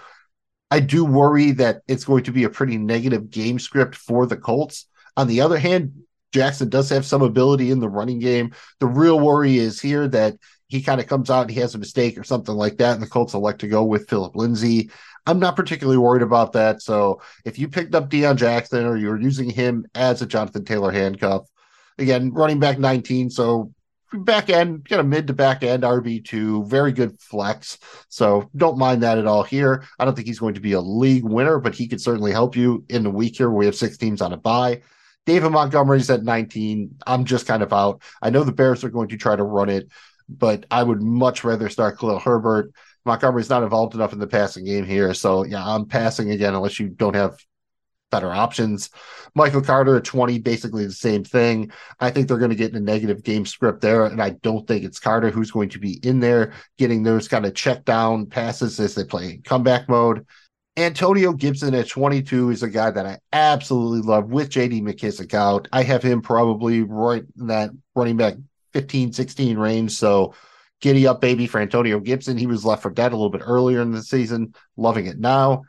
I 0.70 0.80
do 0.80 1.04
worry 1.04 1.52
that 1.52 1.82
it's 1.88 2.04
going 2.04 2.24
to 2.24 2.32
be 2.32 2.44
a 2.44 2.50
pretty 2.50 2.78
negative 2.78 3.30
game 3.30 3.58
script 3.58 3.96
for 3.96 4.26
the 4.26 4.36
Colts. 4.36 4.86
On 5.16 5.26
the 5.26 5.40
other 5.40 5.58
hand, 5.58 6.02
Jackson 6.32 6.68
does 6.68 6.90
have 6.90 7.06
some 7.06 7.22
ability 7.22 7.70
in 7.70 7.80
the 7.80 7.88
running 7.88 8.18
game. 8.18 8.54
The 8.78 8.86
real 8.86 9.18
worry 9.18 9.58
is 9.58 9.80
here 9.80 10.06
that 10.08 10.36
he 10.68 10.82
kind 10.82 11.00
of 11.00 11.06
comes 11.06 11.30
out 11.30 11.42
and 11.42 11.50
he 11.50 11.60
has 11.60 11.74
a 11.74 11.78
mistake 11.78 12.18
or 12.18 12.24
something 12.24 12.54
like 12.54 12.76
that, 12.76 12.92
and 12.94 13.02
the 13.02 13.08
Colts 13.08 13.34
elect 13.34 13.60
to 13.60 13.68
go 13.68 13.82
with 13.84 14.08
Phillip 14.08 14.36
Lindsay. 14.36 14.90
I'm 15.26 15.38
not 15.38 15.56
particularly 15.56 15.98
worried 15.98 16.22
about 16.22 16.52
that. 16.52 16.82
So 16.82 17.20
if 17.44 17.58
you 17.58 17.68
picked 17.68 17.94
up 17.94 18.10
Deon 18.10 18.36
Jackson 18.36 18.84
or 18.84 18.96
you're 18.96 19.20
using 19.20 19.50
him 19.50 19.86
as 19.94 20.22
a 20.22 20.26
Jonathan 20.26 20.64
Taylor 20.64 20.90
handcuff, 20.92 21.46
again, 21.98 22.32
running 22.32 22.58
back 22.58 22.78
19, 22.78 23.30
so 23.30 23.72
back 24.12 24.48
end, 24.48 24.88
kind 24.88 25.00
of 25.00 25.06
mid 25.06 25.26
to 25.26 25.32
back 25.32 25.62
end 25.62 25.82
RB2, 25.82 26.66
very 26.68 26.92
good 26.92 27.20
flex. 27.20 27.78
So 28.08 28.48
don't 28.56 28.78
mind 28.78 29.02
that 29.02 29.18
at 29.18 29.26
all 29.26 29.42
here. 29.42 29.84
I 29.98 30.04
don't 30.04 30.14
think 30.14 30.26
he's 30.26 30.38
going 30.38 30.54
to 30.54 30.60
be 30.60 30.72
a 30.72 30.80
league 30.80 31.24
winner, 31.24 31.58
but 31.58 31.74
he 31.74 31.88
could 31.88 32.00
certainly 32.00 32.32
help 32.32 32.56
you 32.56 32.84
in 32.88 33.02
the 33.02 33.10
week 33.10 33.36
here. 33.36 33.50
We 33.50 33.66
have 33.66 33.76
six 33.76 33.96
teams 33.96 34.22
on 34.22 34.32
a 34.32 34.36
bye. 34.36 34.82
David 35.26 35.50
Montgomery's 35.50 36.08
at 36.08 36.22
19. 36.22 36.96
I'm 37.06 37.24
just 37.26 37.46
kind 37.46 37.62
of 37.62 37.72
out. 37.72 38.02
I 38.22 38.30
know 38.30 38.44
the 38.44 38.52
Bears 38.52 38.82
are 38.82 38.88
going 38.88 39.08
to 39.08 39.18
try 39.18 39.36
to 39.36 39.42
run 39.42 39.68
it, 39.68 39.88
but 40.28 40.64
I 40.70 40.82
would 40.82 41.02
much 41.02 41.44
rather 41.44 41.68
start 41.68 41.98
Khalil 41.98 42.18
Herbert. 42.18 42.72
Montgomery's 43.04 43.50
not 43.50 43.62
involved 43.62 43.94
enough 43.94 44.14
in 44.14 44.18
the 44.18 44.26
passing 44.26 44.64
game 44.64 44.86
here. 44.86 45.12
So 45.12 45.44
yeah, 45.44 45.62
I'm 45.62 45.86
passing 45.86 46.30
again 46.30 46.54
unless 46.54 46.80
you 46.80 46.88
don't 46.88 47.14
have 47.14 47.36
better 48.10 48.32
options. 48.32 48.90
Michael 49.34 49.62
Carter 49.62 49.96
at 49.96 50.04
20, 50.04 50.38
basically 50.40 50.84
the 50.84 50.92
same 50.92 51.24
thing. 51.24 51.70
I 52.00 52.10
think 52.10 52.28
they're 52.28 52.38
going 52.38 52.50
to 52.50 52.56
get 52.56 52.70
in 52.70 52.76
a 52.76 52.80
negative 52.80 53.22
game 53.22 53.46
script 53.46 53.80
there. 53.80 54.06
And 54.06 54.22
I 54.22 54.30
don't 54.30 54.66
think 54.66 54.84
it's 54.84 54.98
Carter 54.98 55.30
who's 55.30 55.50
going 55.50 55.68
to 55.70 55.78
be 55.78 55.98
in 56.02 56.20
there 56.20 56.52
getting 56.78 57.02
those 57.02 57.28
kind 57.28 57.46
of 57.46 57.54
check 57.54 57.84
down 57.84 58.26
passes 58.26 58.78
as 58.80 58.94
they 58.94 59.04
play 59.04 59.34
in 59.34 59.42
comeback 59.42 59.88
mode. 59.88 60.26
Antonio 60.76 61.32
Gibson 61.32 61.74
at 61.74 61.88
22 61.88 62.50
is 62.50 62.62
a 62.62 62.68
guy 62.68 62.90
that 62.90 63.04
I 63.04 63.18
absolutely 63.32 64.00
love 64.00 64.30
with 64.30 64.50
JD 64.50 64.82
McKissic 64.82 65.34
out. 65.34 65.66
I 65.72 65.82
have 65.82 66.04
him 66.04 66.22
probably 66.22 66.82
right 66.82 67.24
in 67.38 67.48
that 67.48 67.70
running 67.96 68.16
back 68.16 68.34
15, 68.74 69.12
16 69.12 69.58
range. 69.58 69.92
So 69.92 70.34
giddy 70.80 71.06
up, 71.06 71.20
baby, 71.20 71.48
for 71.48 71.60
Antonio 71.60 71.98
Gibson. 71.98 72.38
He 72.38 72.46
was 72.46 72.64
left 72.64 72.82
for 72.82 72.90
dead 72.90 73.12
a 73.12 73.16
little 73.16 73.30
bit 73.30 73.42
earlier 73.44 73.80
in 73.80 73.90
the 73.90 74.02
season, 74.02 74.54
loving 74.76 75.06
it 75.06 75.18
now. 75.18 75.62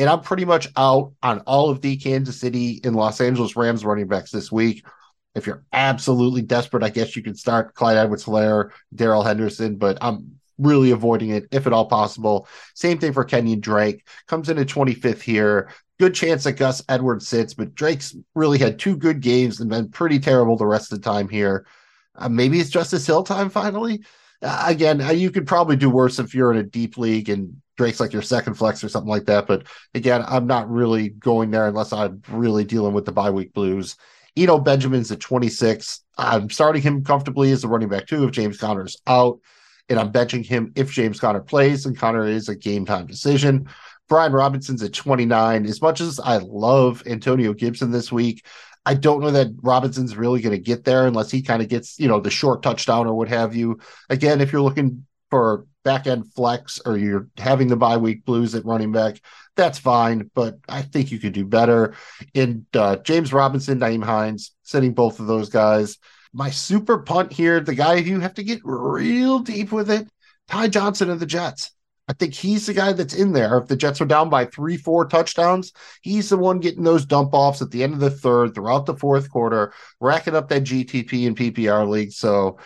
And 0.00 0.08
I'm 0.08 0.22
pretty 0.22 0.46
much 0.46 0.66
out 0.78 1.12
on 1.22 1.40
all 1.40 1.68
of 1.68 1.82
the 1.82 1.98
Kansas 1.98 2.40
City 2.40 2.80
and 2.84 2.96
Los 2.96 3.20
Angeles 3.20 3.54
Rams 3.54 3.84
running 3.84 4.08
backs 4.08 4.30
this 4.30 4.50
week. 4.50 4.86
If 5.34 5.46
you're 5.46 5.62
absolutely 5.74 6.40
desperate, 6.40 6.82
I 6.82 6.88
guess 6.88 7.14
you 7.14 7.22
can 7.22 7.34
start 7.34 7.74
Clyde 7.74 7.98
Edwards 7.98 8.24
Helaire, 8.24 8.70
Darrell 8.94 9.22
Henderson, 9.22 9.76
but 9.76 9.98
I'm 10.00 10.40
really 10.56 10.90
avoiding 10.92 11.28
it 11.30 11.48
if 11.52 11.66
at 11.66 11.74
all 11.74 11.84
possible. 11.84 12.48
Same 12.74 12.96
thing 12.96 13.12
for 13.12 13.24
Kenyon 13.24 13.60
Drake. 13.60 14.08
Comes 14.26 14.48
in 14.48 14.56
at 14.56 14.68
25th 14.68 15.20
here. 15.20 15.68
Good 15.98 16.14
chance 16.14 16.44
that 16.44 16.52
Gus 16.52 16.82
Edwards 16.88 17.28
sits, 17.28 17.52
but 17.52 17.74
Drake's 17.74 18.16
really 18.34 18.56
had 18.56 18.78
two 18.78 18.96
good 18.96 19.20
games 19.20 19.60
and 19.60 19.68
been 19.68 19.90
pretty 19.90 20.18
terrible 20.18 20.56
the 20.56 20.64
rest 20.64 20.92
of 20.92 21.02
the 21.02 21.04
time 21.04 21.28
here. 21.28 21.66
Uh, 22.14 22.30
maybe 22.30 22.58
it's 22.58 22.70
Justice 22.70 23.06
Hill 23.06 23.22
time 23.22 23.50
finally 23.50 24.02
again, 24.42 25.00
uh, 25.00 25.10
you 25.10 25.30
could 25.30 25.46
probably 25.46 25.76
do 25.76 25.90
worse 25.90 26.18
if 26.18 26.34
you're 26.34 26.52
in 26.52 26.58
a 26.58 26.62
deep 26.62 26.96
league 26.96 27.28
and 27.28 27.60
Drake's 27.76 28.00
like 28.00 28.12
your 28.12 28.22
second 28.22 28.54
flex 28.54 28.84
or 28.84 28.88
something 28.88 29.10
like 29.10 29.26
that. 29.26 29.46
But 29.46 29.66
again, 29.94 30.22
I'm 30.26 30.46
not 30.46 30.70
really 30.70 31.10
going 31.10 31.50
there 31.50 31.66
unless 31.66 31.92
I'm 31.92 32.22
really 32.28 32.64
dealing 32.64 32.92
with 32.92 33.06
the 33.06 33.12
bye 33.12 33.30
week 33.30 33.52
blues. 33.54 33.96
Eno 34.36 34.58
Benjamin's 34.58 35.10
at 35.10 35.20
26. 35.20 36.02
I'm 36.16 36.50
starting 36.50 36.82
him 36.82 37.04
comfortably 37.04 37.50
as 37.52 37.64
a 37.64 37.68
running 37.68 37.88
back 37.88 38.06
too 38.06 38.24
if 38.24 38.32
James 38.32 38.58
Conner's 38.58 38.96
out, 39.06 39.40
and 39.88 39.98
I'm 39.98 40.12
benching 40.12 40.44
him 40.44 40.72
if 40.76 40.92
James 40.92 41.18
Conner 41.18 41.40
plays, 41.40 41.86
and 41.86 41.98
Conner 41.98 42.26
is 42.26 42.48
a 42.48 42.54
game 42.54 42.86
time 42.86 43.06
decision. 43.06 43.68
Brian 44.08 44.32
Robinson's 44.32 44.82
at 44.82 44.92
29. 44.92 45.66
As 45.66 45.80
much 45.80 46.00
as 46.00 46.20
I 46.20 46.38
love 46.38 47.02
Antonio 47.06 47.54
Gibson 47.54 47.92
this 47.92 48.10
week, 48.10 48.44
I 48.86 48.94
don't 48.94 49.20
know 49.20 49.30
that 49.30 49.48
Robinson's 49.62 50.16
really 50.16 50.40
going 50.40 50.56
to 50.56 50.62
get 50.62 50.84
there 50.84 51.06
unless 51.06 51.30
he 51.30 51.42
kind 51.42 51.62
of 51.62 51.68
gets, 51.68 51.98
you 51.98 52.08
know, 52.08 52.20
the 52.20 52.30
short 52.30 52.62
touchdown 52.62 53.06
or 53.06 53.14
what 53.14 53.28
have 53.28 53.54
you. 53.54 53.78
Again, 54.08 54.40
if 54.40 54.52
you're 54.52 54.62
looking 54.62 55.06
for 55.30 55.66
back 55.84 56.06
end 56.06 56.32
flex 56.34 56.80
or 56.84 56.96
you're 56.96 57.28
having 57.36 57.68
the 57.68 57.76
bye 57.76 57.96
week 57.96 58.24
blues 58.24 58.54
at 58.54 58.64
running 58.64 58.92
back, 58.92 59.20
that's 59.54 59.78
fine. 59.78 60.30
But 60.34 60.58
I 60.68 60.82
think 60.82 61.10
you 61.10 61.18
could 61.18 61.34
do 61.34 61.44
better. 61.44 61.94
In 62.34 62.66
uh, 62.74 62.96
James 62.96 63.32
Robinson, 63.32 63.80
Nyheim 63.80 64.04
Hines, 64.04 64.52
sitting 64.62 64.94
both 64.94 65.20
of 65.20 65.26
those 65.26 65.50
guys. 65.50 65.98
My 66.32 66.50
super 66.50 66.98
punt 66.98 67.32
here, 67.32 67.60
the 67.60 67.74
guy 67.74 67.94
you 67.96 68.20
have 68.20 68.34
to 68.34 68.44
get 68.44 68.60
real 68.64 69.40
deep 69.40 69.72
with 69.72 69.90
it, 69.90 70.08
Ty 70.48 70.68
Johnson 70.68 71.10
of 71.10 71.20
the 71.20 71.26
Jets. 71.26 71.72
I 72.10 72.12
think 72.12 72.34
he's 72.34 72.66
the 72.66 72.74
guy 72.74 72.92
that's 72.92 73.14
in 73.14 73.30
there. 73.30 73.56
If 73.58 73.68
the 73.68 73.76
Jets 73.76 74.00
are 74.00 74.04
down 74.04 74.30
by 74.30 74.44
three, 74.44 74.76
four 74.76 75.06
touchdowns, 75.06 75.72
he's 76.02 76.28
the 76.28 76.36
one 76.36 76.58
getting 76.58 76.82
those 76.82 77.06
dump 77.06 77.30
offs 77.34 77.62
at 77.62 77.70
the 77.70 77.84
end 77.84 77.94
of 77.94 78.00
the 78.00 78.10
third, 78.10 78.52
throughout 78.52 78.84
the 78.84 78.96
fourth 78.96 79.30
quarter, 79.30 79.72
racking 80.00 80.34
up 80.34 80.48
that 80.48 80.64
GTP 80.64 81.28
and 81.28 81.36
PPR 81.36 81.88
league. 81.88 82.10
So, 82.10 82.58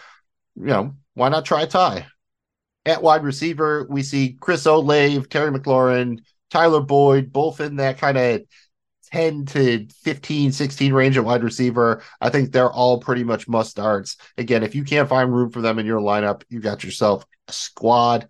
you 0.56 0.64
know, 0.64 0.94
why 1.12 1.28
not 1.28 1.44
try 1.44 1.66
Ty? 1.66 2.06
At 2.86 3.02
wide 3.02 3.22
receiver, 3.22 3.86
we 3.90 4.02
see 4.02 4.38
Chris 4.40 4.64
Olave, 4.64 5.26
Terry 5.26 5.50
McLaurin, 5.50 6.20
Tyler 6.48 6.80
Boyd, 6.80 7.30
both 7.30 7.60
in 7.60 7.76
that 7.76 7.98
kind 7.98 8.16
of 8.16 8.40
10 9.12 9.44
to 9.44 9.86
15, 10.04 10.52
16 10.52 10.92
range 10.94 11.18
at 11.18 11.24
wide 11.26 11.44
receiver. 11.44 12.02
I 12.18 12.30
think 12.30 12.50
they're 12.50 12.72
all 12.72 12.98
pretty 12.98 13.24
much 13.24 13.46
must 13.46 13.72
starts. 13.72 14.16
Again, 14.38 14.62
if 14.62 14.74
you 14.74 14.84
can't 14.84 15.06
find 15.08 15.34
room 15.34 15.50
for 15.50 15.60
them 15.60 15.78
in 15.78 15.84
your 15.84 16.00
lineup, 16.00 16.44
you 16.48 16.60
got 16.60 16.82
yourself 16.82 17.26
a 17.46 17.52
squad. 17.52 18.26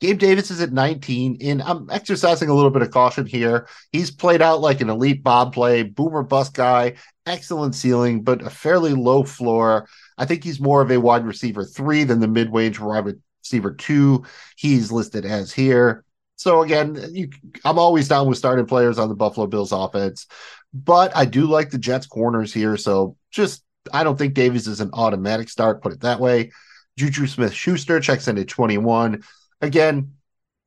Gabe 0.00 0.18
Davis 0.18 0.50
is 0.50 0.60
at 0.60 0.72
19, 0.72 1.38
and 1.40 1.60
I'm 1.60 1.88
exercising 1.90 2.48
a 2.48 2.54
little 2.54 2.70
bit 2.70 2.82
of 2.82 2.92
caution 2.92 3.26
here. 3.26 3.66
He's 3.90 4.12
played 4.12 4.40
out 4.40 4.60
like 4.60 4.80
an 4.80 4.90
elite 4.90 5.24
Bob 5.24 5.52
play, 5.52 5.82
boomer 5.82 6.22
bust 6.22 6.54
guy, 6.54 6.94
excellent 7.26 7.74
ceiling, 7.74 8.22
but 8.22 8.42
a 8.42 8.50
fairly 8.50 8.94
low 8.94 9.24
floor. 9.24 9.88
I 10.16 10.24
think 10.24 10.44
he's 10.44 10.60
more 10.60 10.82
of 10.82 10.90
a 10.92 11.00
wide 11.00 11.24
receiver 11.24 11.64
three 11.64 12.04
than 12.04 12.20
the 12.20 12.28
mid 12.28 12.52
range 12.52 12.78
wide 12.78 13.16
receiver 13.42 13.72
two. 13.72 14.24
He's 14.56 14.92
listed 14.92 15.24
as 15.24 15.52
here. 15.52 16.04
So 16.36 16.62
again, 16.62 16.96
you, 17.10 17.30
I'm 17.64 17.80
always 17.80 18.06
down 18.06 18.28
with 18.28 18.38
starting 18.38 18.66
players 18.66 19.00
on 19.00 19.08
the 19.08 19.16
Buffalo 19.16 19.48
Bills 19.48 19.72
offense, 19.72 20.26
but 20.72 21.16
I 21.16 21.24
do 21.24 21.46
like 21.46 21.70
the 21.70 21.78
Jets 21.78 22.06
corners 22.06 22.54
here. 22.54 22.76
So 22.76 23.16
just 23.32 23.64
I 23.92 24.04
don't 24.04 24.16
think 24.16 24.34
Davis 24.34 24.68
is 24.68 24.80
an 24.80 24.90
automatic 24.92 25.48
start. 25.48 25.82
Put 25.82 25.92
it 25.92 26.00
that 26.02 26.20
way. 26.20 26.52
Juju 26.96 27.26
Smith 27.26 27.52
Schuster 27.52 27.98
checks 28.00 28.28
in 28.28 28.38
at 28.38 28.48
21 28.48 29.22
again, 29.60 30.12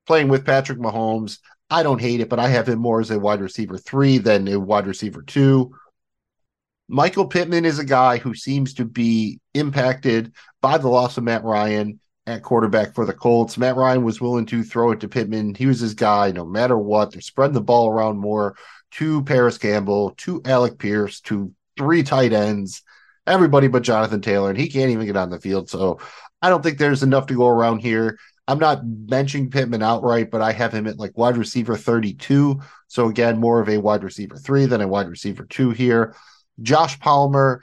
playing 0.05 0.27
with 0.27 0.45
Patrick 0.45 0.79
Mahomes, 0.79 1.39
I 1.69 1.83
don't 1.83 2.01
hate 2.01 2.19
it, 2.19 2.29
but 2.29 2.39
I 2.39 2.49
have 2.49 2.67
him 2.67 2.79
more 2.79 2.99
as 2.99 3.11
a 3.11 3.19
wide 3.19 3.41
receiver 3.41 3.77
three 3.77 4.17
than 4.17 4.47
a 4.47 4.59
wide 4.59 4.87
receiver 4.87 5.21
two. 5.21 5.73
Michael 6.89 7.27
Pittman 7.27 7.63
is 7.63 7.79
a 7.79 7.85
guy 7.85 8.17
who 8.17 8.35
seems 8.35 8.73
to 8.73 8.85
be 8.85 9.39
impacted 9.53 10.33
by 10.61 10.77
the 10.77 10.89
loss 10.89 11.17
of 11.17 11.23
Matt 11.23 11.45
Ryan 11.45 12.01
at 12.27 12.43
quarterback 12.43 12.93
for 12.93 13.05
the 13.05 13.13
Colts. 13.13 13.57
Matt 13.57 13.77
Ryan 13.77 14.03
was 14.03 14.19
willing 14.19 14.45
to 14.47 14.63
throw 14.63 14.91
it 14.91 14.99
to 14.99 15.07
Pittman. 15.07 15.55
He 15.55 15.65
was 15.65 15.79
his 15.79 15.93
guy 15.93 16.31
no 16.31 16.45
matter 16.45 16.77
what. 16.77 17.11
They're 17.11 17.21
spreading 17.21 17.53
the 17.53 17.61
ball 17.61 17.89
around 17.89 18.19
more 18.19 18.57
to 18.91 19.23
Parris 19.23 19.57
Campbell, 19.57 20.11
to 20.17 20.41
Alec 20.43 20.77
Pierce, 20.77 21.21
to 21.21 21.53
three 21.77 22.03
tight 22.03 22.33
ends, 22.33 22.83
everybody 23.25 23.69
but 23.69 23.83
Jonathan 23.83 24.21
Taylor, 24.21 24.49
and 24.49 24.59
he 24.59 24.67
can't 24.67 24.91
even 24.91 25.05
get 25.05 25.15
on 25.15 25.29
the 25.29 25.39
field. 25.39 25.69
So 25.69 25.99
I 26.41 26.49
don't 26.49 26.61
think 26.61 26.77
there's 26.77 27.03
enough 27.03 27.27
to 27.27 27.35
go 27.35 27.47
around 27.47 27.79
here. 27.79 28.17
I'm 28.47 28.59
not 28.59 28.83
benching 28.83 29.51
Pittman 29.51 29.83
outright, 29.83 30.31
but 30.31 30.41
I 30.41 30.51
have 30.51 30.73
him 30.73 30.87
at 30.87 30.97
like 30.97 31.17
wide 31.17 31.37
receiver 31.37 31.77
32. 31.77 32.59
So 32.87 33.07
again, 33.07 33.39
more 33.39 33.61
of 33.61 33.69
a 33.69 33.77
wide 33.77 34.03
receiver 34.03 34.35
three 34.37 34.65
than 34.65 34.81
a 34.81 34.87
wide 34.87 35.07
receiver 35.07 35.45
two 35.45 35.69
here. 35.71 36.15
Josh 36.61 36.99
Palmer 36.99 37.61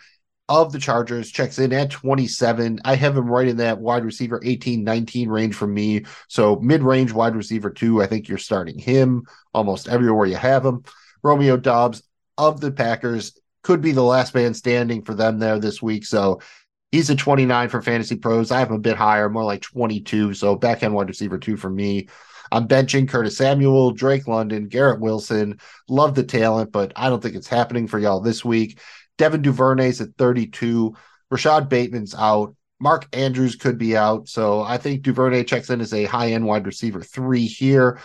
of 0.49 0.73
the 0.73 0.79
Chargers 0.79 1.31
checks 1.31 1.59
in 1.59 1.73
at 1.73 1.91
27. 1.91 2.81
I 2.85 2.95
have 2.95 3.17
him 3.17 3.27
right 3.29 3.49
in 3.49 3.59
that 3.59 3.79
wide 3.79 4.05
receiver 4.05 4.41
18, 4.43 4.83
19 4.83 5.29
range 5.29 5.55
for 5.55 5.67
me. 5.67 6.07
So 6.29 6.57
mid 6.57 6.83
range 6.83 7.13
wide 7.13 7.37
receiver 7.37 7.71
two. 7.71 8.03
I 8.03 8.07
think 8.07 8.29
you're 8.29 8.39
starting 8.39 8.79
him 8.79 9.25
almost 9.53 9.89
everywhere 9.89 10.27
you 10.27 10.37
have 10.37 10.65
him. 10.65 10.85
Romeo 11.23 11.57
Doubs 11.57 12.03
of 12.39 12.61
the 12.61 12.71
Packers 12.71 13.39
could 13.63 13.83
be 13.83 13.93
the 13.93 14.03
last 14.03 14.35
man 14.35 14.55
standing 14.55 15.03
for 15.03 15.15
them 15.15 15.39
there 15.39 15.59
this 15.59 15.83
week. 15.83 16.07
So 16.07 16.41
He's 16.91 17.11
a 17.11 17.17
29 17.17 17.69
for 17.69 17.83
fantasy 17.83 18.17
pros. 18.17 18.51
I 18.51 18.61
have 18.61 18.71
him 18.71 18.77
a 18.77 18.81
bit 18.81 18.97
higher, 18.97 19.29
more 19.29 19.45
like 19.45 19.63
22. 19.63 20.35
So 20.35 20.57
back 20.57 20.83
end 20.83 20.95
wide 20.95 21.09
receiver 21.09 21.39
two 21.39 21.57
for 21.57 21.69
me. 21.69 22.09
I'm 22.51 22.67
benching 22.67 23.09
Curtis 23.09 23.37
Samuel, 23.37 23.91
Drake 23.91 24.27
London, 24.27 24.69
Garrett 24.69 25.01
Wilson. 25.01 25.61
Love 25.89 26.15
the 26.15 26.25
talent, 26.25 26.73
but 26.73 26.93
I 26.97 27.11
don't 27.11 27.23
think 27.23 27.35
it's 27.35 27.49
happening 27.49 27.87
for 27.87 27.99
y'all 27.99 28.21
this 28.21 28.45
week. 28.45 28.81
Devin 29.19 29.43
Duvernay's 29.43 30.01
at 30.01 30.15
32. 30.17 30.95
Rashod 31.31 31.69
Bateman's 31.69 32.15
out. 32.15 32.55
Mark 32.81 33.07
Andrews 33.13 33.57
could 33.57 33.77
be 33.77 33.97
out. 33.97 34.29
So 34.29 34.63
I 34.63 34.79
think 34.79 35.03
Duvernay 35.03 35.45
checks 35.45 35.69
in 35.69 35.81
as 35.81 35.93
a 35.93 36.05
high 36.05 36.33
end 36.33 36.47
wide 36.47 36.67
receiver 36.67 37.03
three 37.03 37.47
here. 37.47 38.01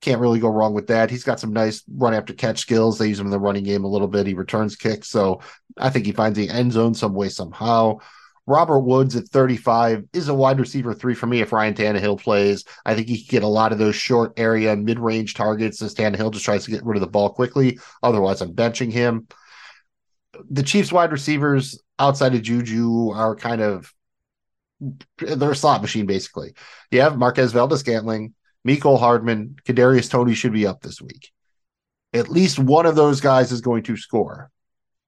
Can't 0.00 0.20
really 0.20 0.38
go 0.38 0.48
wrong 0.48 0.74
with 0.74 0.86
that. 0.88 1.10
He's 1.10 1.24
got 1.24 1.40
some 1.40 1.52
nice 1.52 1.82
run 1.88 2.14
after 2.14 2.32
catch 2.32 2.60
skills. 2.60 2.98
They 2.98 3.08
use 3.08 3.18
him 3.18 3.26
in 3.26 3.32
the 3.32 3.40
running 3.40 3.64
game 3.64 3.84
a 3.84 3.88
little 3.88 4.06
bit. 4.06 4.26
He 4.26 4.34
returns 4.34 4.76
kicks. 4.76 5.08
So 5.08 5.40
I 5.76 5.90
think 5.90 6.06
he 6.06 6.12
finds 6.12 6.38
the 6.38 6.48
end 6.48 6.72
zone 6.72 6.94
some 6.94 7.14
way, 7.14 7.28
somehow. 7.28 7.98
Robert 8.48 8.80
Woods 8.80 9.14
at 9.14 9.28
35 9.28 10.04
is 10.14 10.28
a 10.28 10.34
wide 10.34 10.58
receiver 10.58 10.94
three 10.94 11.14
for 11.14 11.26
me 11.26 11.42
if 11.42 11.52
Ryan 11.52 11.74
Tannehill 11.74 12.18
plays. 12.18 12.64
I 12.86 12.94
think 12.94 13.06
he 13.06 13.18
can 13.18 13.26
get 13.28 13.42
a 13.42 13.48
lot 13.48 13.72
of 13.72 13.78
those 13.78 13.94
short 13.94 14.32
area, 14.38 14.74
mid 14.74 14.98
range 14.98 15.34
targets 15.34 15.82
as 15.82 15.94
Tannehill 15.94 16.32
just 16.32 16.46
tries 16.46 16.64
to 16.64 16.70
get 16.70 16.82
rid 16.82 16.96
of 16.96 17.02
the 17.02 17.08
ball 17.08 17.28
quickly. 17.28 17.78
Otherwise, 18.02 18.40
I'm 18.40 18.54
benching 18.54 18.90
him. 18.90 19.28
The 20.48 20.62
Chiefs 20.62 20.90
wide 20.90 21.12
receivers 21.12 21.78
outside 21.98 22.34
of 22.34 22.40
Juju 22.40 23.10
are 23.10 23.36
kind 23.36 23.60
of 23.60 23.92
they're 25.18 25.50
a 25.50 25.56
slot 25.56 25.82
machine 25.82 26.06
basically. 26.06 26.54
You 26.90 27.02
have 27.02 27.18
Marquez 27.18 27.52
Valdes-Scantling, 27.52 28.32
Mecole 28.66 28.98
Hardman, 28.98 29.56
Kadarius 29.64 30.10
Toney 30.10 30.34
should 30.34 30.52
be 30.52 30.66
up 30.66 30.80
this 30.80 31.00
week. 31.00 31.30
At 32.12 32.28
least 32.28 32.58
one 32.58 32.86
of 32.86 32.96
those 32.96 33.20
guys 33.20 33.52
is 33.52 33.60
going 33.60 33.82
to 33.84 33.96
score. 33.96 34.50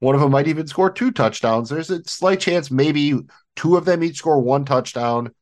One 0.01 0.15
of 0.15 0.21
them 0.21 0.31
might 0.31 0.49
even 0.49 0.67
score 0.67 0.91
two 0.91 1.11
touchdowns. 1.11 1.69
There's 1.69 1.91
a 1.91 2.03
slight 2.05 2.41
chance 2.41 2.71
maybe 2.71 3.19
two 3.57 3.77
of 3.77 3.85
them 3.85 4.03
each 4.03 4.17
score 4.17 4.41
one 4.41 4.65
touchdown. 4.65 5.33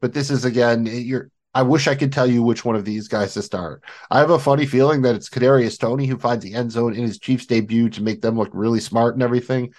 But 0.00 0.14
this 0.14 0.30
is 0.30 0.44
again, 0.44 0.86
you're 0.86 1.30
I 1.52 1.62
wish 1.62 1.88
I 1.88 1.96
could 1.96 2.12
tell 2.12 2.26
you 2.26 2.42
which 2.42 2.64
one 2.64 2.76
of 2.76 2.84
these 2.84 3.08
guys 3.08 3.34
to 3.34 3.42
start. 3.42 3.82
I 4.10 4.20
have 4.20 4.30
a 4.30 4.38
funny 4.38 4.66
feeling 4.66 5.02
that 5.02 5.16
it's 5.16 5.28
Kadarius 5.28 5.78
Toney 5.78 6.06
who 6.06 6.16
finds 6.16 6.44
the 6.44 6.54
end 6.54 6.70
zone 6.70 6.94
in 6.94 7.02
his 7.02 7.18
Chiefs 7.18 7.46
debut 7.46 7.88
to 7.90 8.02
make 8.02 8.20
them 8.20 8.38
look 8.38 8.50
really 8.52 8.78
smart 8.78 9.14
and 9.14 9.22
everything. 9.22 9.72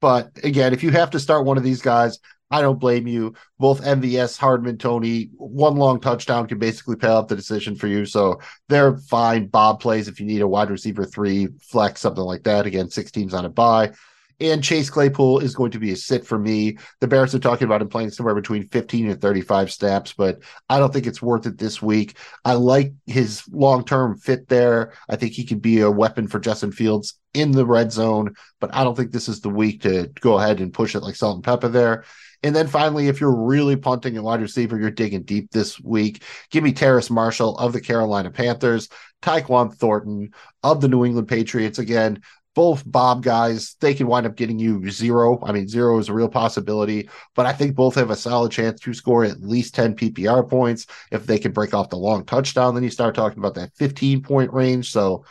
But 0.00 0.30
again, 0.44 0.72
if 0.72 0.84
you 0.84 0.90
have 0.90 1.10
to 1.10 1.20
start 1.20 1.46
one 1.46 1.56
of 1.56 1.64
these 1.64 1.82
guys, 1.82 2.20
I 2.50 2.60
don't 2.60 2.78
blame 2.78 3.06
you. 3.06 3.34
Both 3.58 3.82
MVS, 3.82 4.38
Hardman, 4.38 4.78
Toney, 4.78 5.30
one 5.36 5.76
long 5.76 6.00
touchdown 6.00 6.46
can 6.46 6.58
basically 6.58 6.96
pay 6.96 7.08
off 7.08 7.28
the 7.28 7.36
decision 7.36 7.74
for 7.74 7.86
you. 7.86 8.04
So 8.06 8.40
they're 8.68 8.96
fine. 8.96 9.46
Bob 9.46 9.80
plays 9.80 10.08
if 10.08 10.20
you 10.20 10.26
need 10.26 10.42
a 10.42 10.48
wide 10.48 10.70
receiver 10.70 11.04
three, 11.04 11.48
flex, 11.60 12.00
something 12.00 12.22
like 12.22 12.44
that. 12.44 12.66
Again, 12.66 12.90
six 12.90 13.10
teams 13.10 13.34
on 13.34 13.44
a 13.44 13.48
bye. 13.48 13.92
And 14.40 14.64
Chase 14.64 14.90
Claypool 14.90 15.40
is 15.40 15.54
going 15.54 15.70
to 15.72 15.78
be 15.78 15.92
a 15.92 15.96
sit 15.96 16.26
for 16.26 16.38
me. 16.38 16.76
The 17.00 17.06
Bears 17.06 17.34
are 17.34 17.38
talking 17.38 17.66
about 17.66 17.82
him 17.82 17.88
playing 17.88 18.10
somewhere 18.10 18.34
between 18.34 18.66
15 18.68 19.10
and 19.10 19.20
35 19.20 19.72
snaps, 19.72 20.12
but 20.12 20.40
I 20.68 20.78
don't 20.78 20.92
think 20.92 21.06
it's 21.06 21.22
worth 21.22 21.46
it 21.46 21.56
this 21.56 21.80
week. 21.80 22.16
I 22.44 22.54
like 22.54 22.92
his 23.06 23.44
long 23.50 23.84
term 23.84 24.18
fit 24.18 24.48
there. 24.48 24.92
I 25.08 25.16
think 25.16 25.32
he 25.32 25.44
could 25.44 25.62
be 25.62 25.80
a 25.80 25.90
weapon 25.90 26.26
for 26.26 26.40
Justin 26.40 26.72
Fields 26.72 27.18
in 27.32 27.52
the 27.52 27.66
red 27.66 27.92
zone, 27.92 28.34
but 28.60 28.74
I 28.74 28.82
don't 28.82 28.96
think 28.96 29.12
this 29.12 29.28
is 29.28 29.40
the 29.40 29.50
week 29.50 29.82
to 29.82 30.10
go 30.20 30.38
ahead 30.38 30.60
and 30.60 30.72
push 30.72 30.94
it 30.94 31.00
like 31.00 31.16
salt 31.16 31.36
and 31.36 31.44
pepper 31.44 31.68
there. 31.68 32.04
And 32.44 32.54
then 32.54 32.66
finally, 32.68 33.08
if 33.08 33.22
you're 33.22 33.34
really 33.34 33.74
punting 33.74 34.18
a 34.18 34.22
wide 34.22 34.42
receiver, 34.42 34.78
you're 34.78 34.90
digging 34.90 35.22
deep 35.22 35.50
this 35.50 35.80
week. 35.80 36.22
Give 36.50 36.62
me 36.62 36.74
Terrace 36.74 37.08
Marshall 37.08 37.56
of 37.56 37.72
the 37.72 37.80
Carolina 37.80 38.30
Panthers, 38.30 38.90
Tyquan 39.22 39.74
Thornton 39.74 40.30
of 40.62 40.82
the 40.82 40.88
New 40.88 41.06
England 41.06 41.26
Patriots. 41.26 41.78
Again, 41.78 42.20
both 42.54 42.82
Bob 42.84 43.22
guys, 43.22 43.76
they 43.80 43.94
can 43.94 44.08
wind 44.08 44.26
up 44.26 44.36
getting 44.36 44.58
you 44.58 44.90
zero. 44.90 45.42
I 45.42 45.52
mean, 45.52 45.66
zero 45.68 45.98
is 45.98 46.10
a 46.10 46.12
real 46.12 46.28
possibility, 46.28 47.08
but 47.34 47.46
I 47.46 47.54
think 47.54 47.76
both 47.76 47.94
have 47.94 48.10
a 48.10 48.16
solid 48.16 48.52
chance 48.52 48.78
to 48.80 48.92
score 48.92 49.24
at 49.24 49.40
least 49.40 49.74
10 49.74 49.96
PPR 49.96 50.46
points. 50.46 50.86
If 51.10 51.26
they 51.26 51.38
can 51.38 51.52
break 51.52 51.72
off 51.72 51.88
the 51.88 51.96
long 51.96 52.26
touchdown, 52.26 52.74
then 52.74 52.84
you 52.84 52.90
start 52.90 53.14
talking 53.14 53.38
about 53.38 53.54
that 53.54 53.74
15 53.76 54.22
point 54.22 54.52
range. 54.52 54.92
So, 54.92 55.24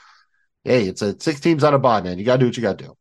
hey, 0.64 0.88
it's 0.88 1.04
a 1.04 1.18
six 1.20 1.40
teams 1.40 1.64
on 1.64 1.76
a 1.76 1.80
bye, 1.80 2.02
man. 2.02 2.18
You 2.18 2.26
got 2.26 2.38
to 2.38 2.40
do 2.40 2.46
what 2.48 2.58
you 2.58 2.64
got 2.64 2.80
to 2.80 2.86
do. 2.86 2.98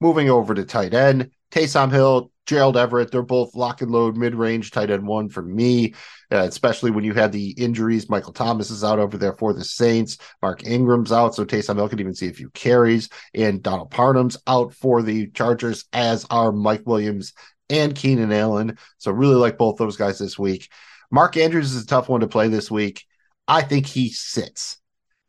Moving 0.00 0.28
over 0.28 0.54
to 0.54 0.64
tight 0.64 0.92
end, 0.92 1.30
Taysom 1.50 1.90
Hill, 1.90 2.30
Gerald 2.46 2.76
Everett, 2.76 3.10
they're 3.10 3.22
both 3.22 3.54
lock 3.54 3.80
and 3.80 3.90
load 3.90 4.16
mid 4.16 4.34
range 4.34 4.70
tight 4.70 4.90
end 4.90 5.06
one 5.06 5.28
for 5.28 5.40
me, 5.40 5.94
uh, 6.30 6.46
especially 6.48 6.90
when 6.90 7.04
you 7.04 7.14
had 7.14 7.32
the 7.32 7.50
injuries. 7.52 8.10
Michael 8.10 8.32
Thomas 8.32 8.70
is 8.70 8.84
out 8.84 8.98
over 8.98 9.16
there 9.16 9.32
for 9.32 9.52
the 9.52 9.64
Saints. 9.64 10.18
Mark 10.42 10.66
Ingram's 10.66 11.12
out, 11.12 11.34
so 11.34 11.44
Taysom 11.44 11.76
Hill 11.76 11.88
can 11.88 12.00
even 12.00 12.14
see 12.14 12.28
a 12.28 12.34
few 12.34 12.50
carries. 12.50 13.08
And 13.34 13.62
Donald 13.62 13.90
Parham's 13.90 14.36
out 14.46 14.74
for 14.74 15.00
the 15.00 15.28
Chargers, 15.28 15.84
as 15.92 16.26
are 16.28 16.52
Mike 16.52 16.82
Williams 16.84 17.32
and 17.70 17.94
Keenan 17.94 18.32
Allen. 18.32 18.76
So 18.98 19.10
really 19.10 19.36
like 19.36 19.56
both 19.56 19.76
those 19.76 19.96
guys 19.96 20.18
this 20.18 20.38
week. 20.38 20.70
Mark 21.10 21.36
Andrews 21.36 21.72
is 21.72 21.84
a 21.84 21.86
tough 21.86 22.08
one 22.08 22.20
to 22.20 22.26
play 22.26 22.48
this 22.48 22.70
week. 22.70 23.04
I 23.46 23.62
think 23.62 23.86
he 23.86 24.10
sits. 24.10 24.78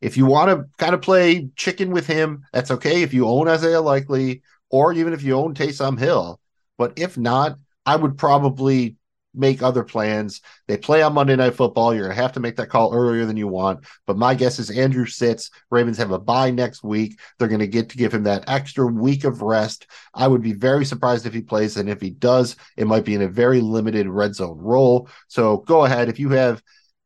If 0.01 0.17
you 0.17 0.25
want 0.25 0.49
to 0.49 0.65
kind 0.77 0.93
of 0.93 1.01
play 1.01 1.49
chicken 1.55 1.91
with 1.91 2.07
him, 2.07 2.43
that's 2.51 2.71
okay. 2.71 3.01
If 3.01 3.13
you 3.13 3.27
own 3.27 3.47
Isaiah 3.47 3.81
Likely, 3.81 4.41
or 4.75 4.91
even 4.91 5.13
if 5.13 5.23
you 5.23 5.37
own 5.37 5.53
Taysom 5.53 5.97
Hill, 5.97 6.37
but 6.77 6.91
if 6.97 7.17
not, 7.17 7.57
I 7.85 7.95
would 7.95 8.17
probably 8.17 8.97
make 9.33 9.63
other 9.63 9.85
plans. 9.85 10.41
They 10.67 10.75
play 10.75 11.01
on 11.01 11.13
Monday 11.13 11.37
Night 11.37 11.55
Football. 11.55 11.93
You're 11.93 12.07
going 12.07 12.15
to 12.17 12.21
have 12.21 12.33
to 12.33 12.41
make 12.41 12.57
that 12.57 12.67
call 12.67 12.93
earlier 12.93 13.25
than 13.25 13.37
you 13.37 13.47
want. 13.47 13.85
But 14.05 14.17
my 14.17 14.35
guess 14.35 14.59
is 14.59 14.69
Andrew 14.69 15.05
sits. 15.05 15.49
Ravens 15.71 15.97
have 15.97 16.11
a 16.11 16.19
bye 16.19 16.51
next 16.51 16.83
week. 16.83 17.17
They're 17.39 17.47
going 17.47 17.59
to 17.59 17.67
get 17.67 17.87
to 17.91 17.97
give 17.97 18.13
him 18.13 18.23
that 18.23 18.43
extra 18.49 18.85
week 18.85 19.23
of 19.23 19.41
rest. 19.41 19.87
I 20.13 20.27
would 20.27 20.41
be 20.41 20.51
very 20.51 20.83
surprised 20.83 21.25
if 21.25 21.33
he 21.33 21.41
plays. 21.41 21.77
And 21.77 21.89
if 21.89 22.01
he 22.01 22.09
does, 22.09 22.57
it 22.75 22.85
might 22.85 23.05
be 23.05 23.15
in 23.15 23.21
a 23.21 23.29
very 23.29 23.61
limited 23.61 24.09
red 24.09 24.35
zone 24.35 24.57
role. 24.57 25.07
So 25.29 25.59
go 25.59 25.85
ahead. 25.85 26.09
If 26.09 26.19
you 26.19 26.31
have 26.31 26.61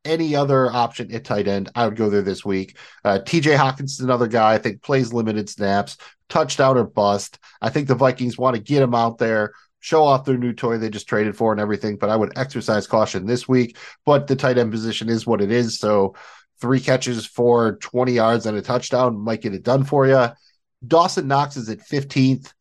any 0.05 0.35
other 0.35 0.71
option 0.71 1.13
at 1.13 1.25
tight 1.25 1.47
end, 1.47 1.69
I 1.75 1.85
would 1.85 1.97
go 1.97 2.09
there 2.09 2.21
this 2.21 2.45
week. 2.45 2.77
Uh, 3.03 3.19
TJ 3.23 3.55
Hockenson 3.57 3.83
is 3.83 3.99
another 3.99 4.27
guy 4.27 4.53
I 4.53 4.57
think 4.57 4.81
plays 4.81 5.13
limited 5.13 5.49
snaps, 5.49 5.97
touchdown 6.29 6.77
or 6.77 6.85
bust. 6.85 7.39
I 7.61 7.69
think 7.69 7.87
the 7.87 7.95
Vikings 7.95 8.37
want 8.37 8.55
to 8.55 8.61
get 8.61 8.81
him 8.81 8.95
out 8.95 9.17
there, 9.17 9.53
show 9.79 10.03
off 10.03 10.25
their 10.25 10.37
new 10.37 10.53
toy 10.53 10.77
they 10.77 10.89
just 10.89 11.07
traded 11.07 11.35
for 11.35 11.51
and 11.51 11.59
everything. 11.59 11.97
But 11.97 12.09
I 12.09 12.15
would 12.15 12.37
exercise 12.37 12.87
caution 12.87 13.25
this 13.25 13.47
week. 13.47 13.77
But 14.05 14.27
the 14.27 14.35
tight 14.35 14.57
end 14.57 14.71
position 14.71 15.09
is 15.09 15.27
what 15.27 15.41
it 15.41 15.51
is. 15.51 15.79
So 15.79 16.15
three 16.61 16.79
catches 16.79 17.25
for 17.25 17.75
20 17.77 18.11
yards 18.11 18.45
and 18.45 18.57
a 18.57 18.61
touchdown 18.61 19.17
might 19.17 19.41
get 19.41 19.53
it 19.53 19.63
done 19.63 19.83
for 19.83 20.07
you. 20.07 20.27
Dawson 20.85 21.27
Knox 21.27 21.57
is 21.57 21.69
at 21.69 21.79
15th 21.79 22.53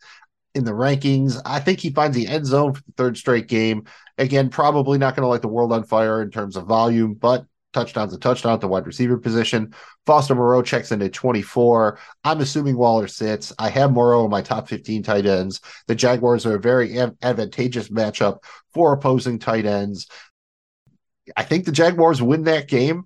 in 0.54 0.64
the 0.64 0.72
rankings. 0.72 1.40
I 1.44 1.60
think 1.60 1.80
he 1.80 1.90
finds 1.90 2.16
the 2.16 2.26
end 2.26 2.46
zone 2.46 2.74
for 2.74 2.82
the 2.82 2.92
third 2.96 3.16
straight 3.16 3.46
game. 3.48 3.84
Again, 4.16 4.50
probably 4.50 4.98
not 4.98 5.14
going 5.14 5.22
to 5.22 5.28
light 5.28 5.42
the 5.42 5.48
world 5.48 5.72
on 5.72 5.84
fire 5.84 6.20
in 6.22 6.30
terms 6.30 6.56
of 6.56 6.66
volume, 6.66 7.14
but 7.14 7.44
touchdowns 7.78 8.12
a 8.12 8.18
touchdown 8.18 8.54
at 8.54 8.60
the 8.60 8.68
wide 8.68 8.86
receiver 8.86 9.16
position. 9.16 9.72
Foster 10.04 10.34
Moreau 10.34 10.62
checks 10.62 10.90
in 10.90 11.00
at 11.02 11.12
24. 11.12 11.98
I'm 12.24 12.40
assuming 12.40 12.76
Waller 12.76 13.06
sits. 13.06 13.52
I 13.58 13.68
have 13.68 13.92
Moreau 13.92 14.24
in 14.24 14.30
my 14.30 14.42
top 14.42 14.68
15 14.68 15.02
tight 15.02 15.26
ends. 15.26 15.60
The 15.86 15.94
Jaguars 15.94 16.44
are 16.44 16.56
a 16.56 16.60
very 16.60 16.98
advantageous 16.98 17.88
matchup 17.88 18.42
for 18.74 18.92
opposing 18.92 19.38
tight 19.38 19.64
ends. 19.64 20.08
I 21.36 21.44
think 21.44 21.64
the 21.64 21.72
Jaguars 21.72 22.20
win 22.20 22.44
that 22.44 22.68
game, 22.68 23.04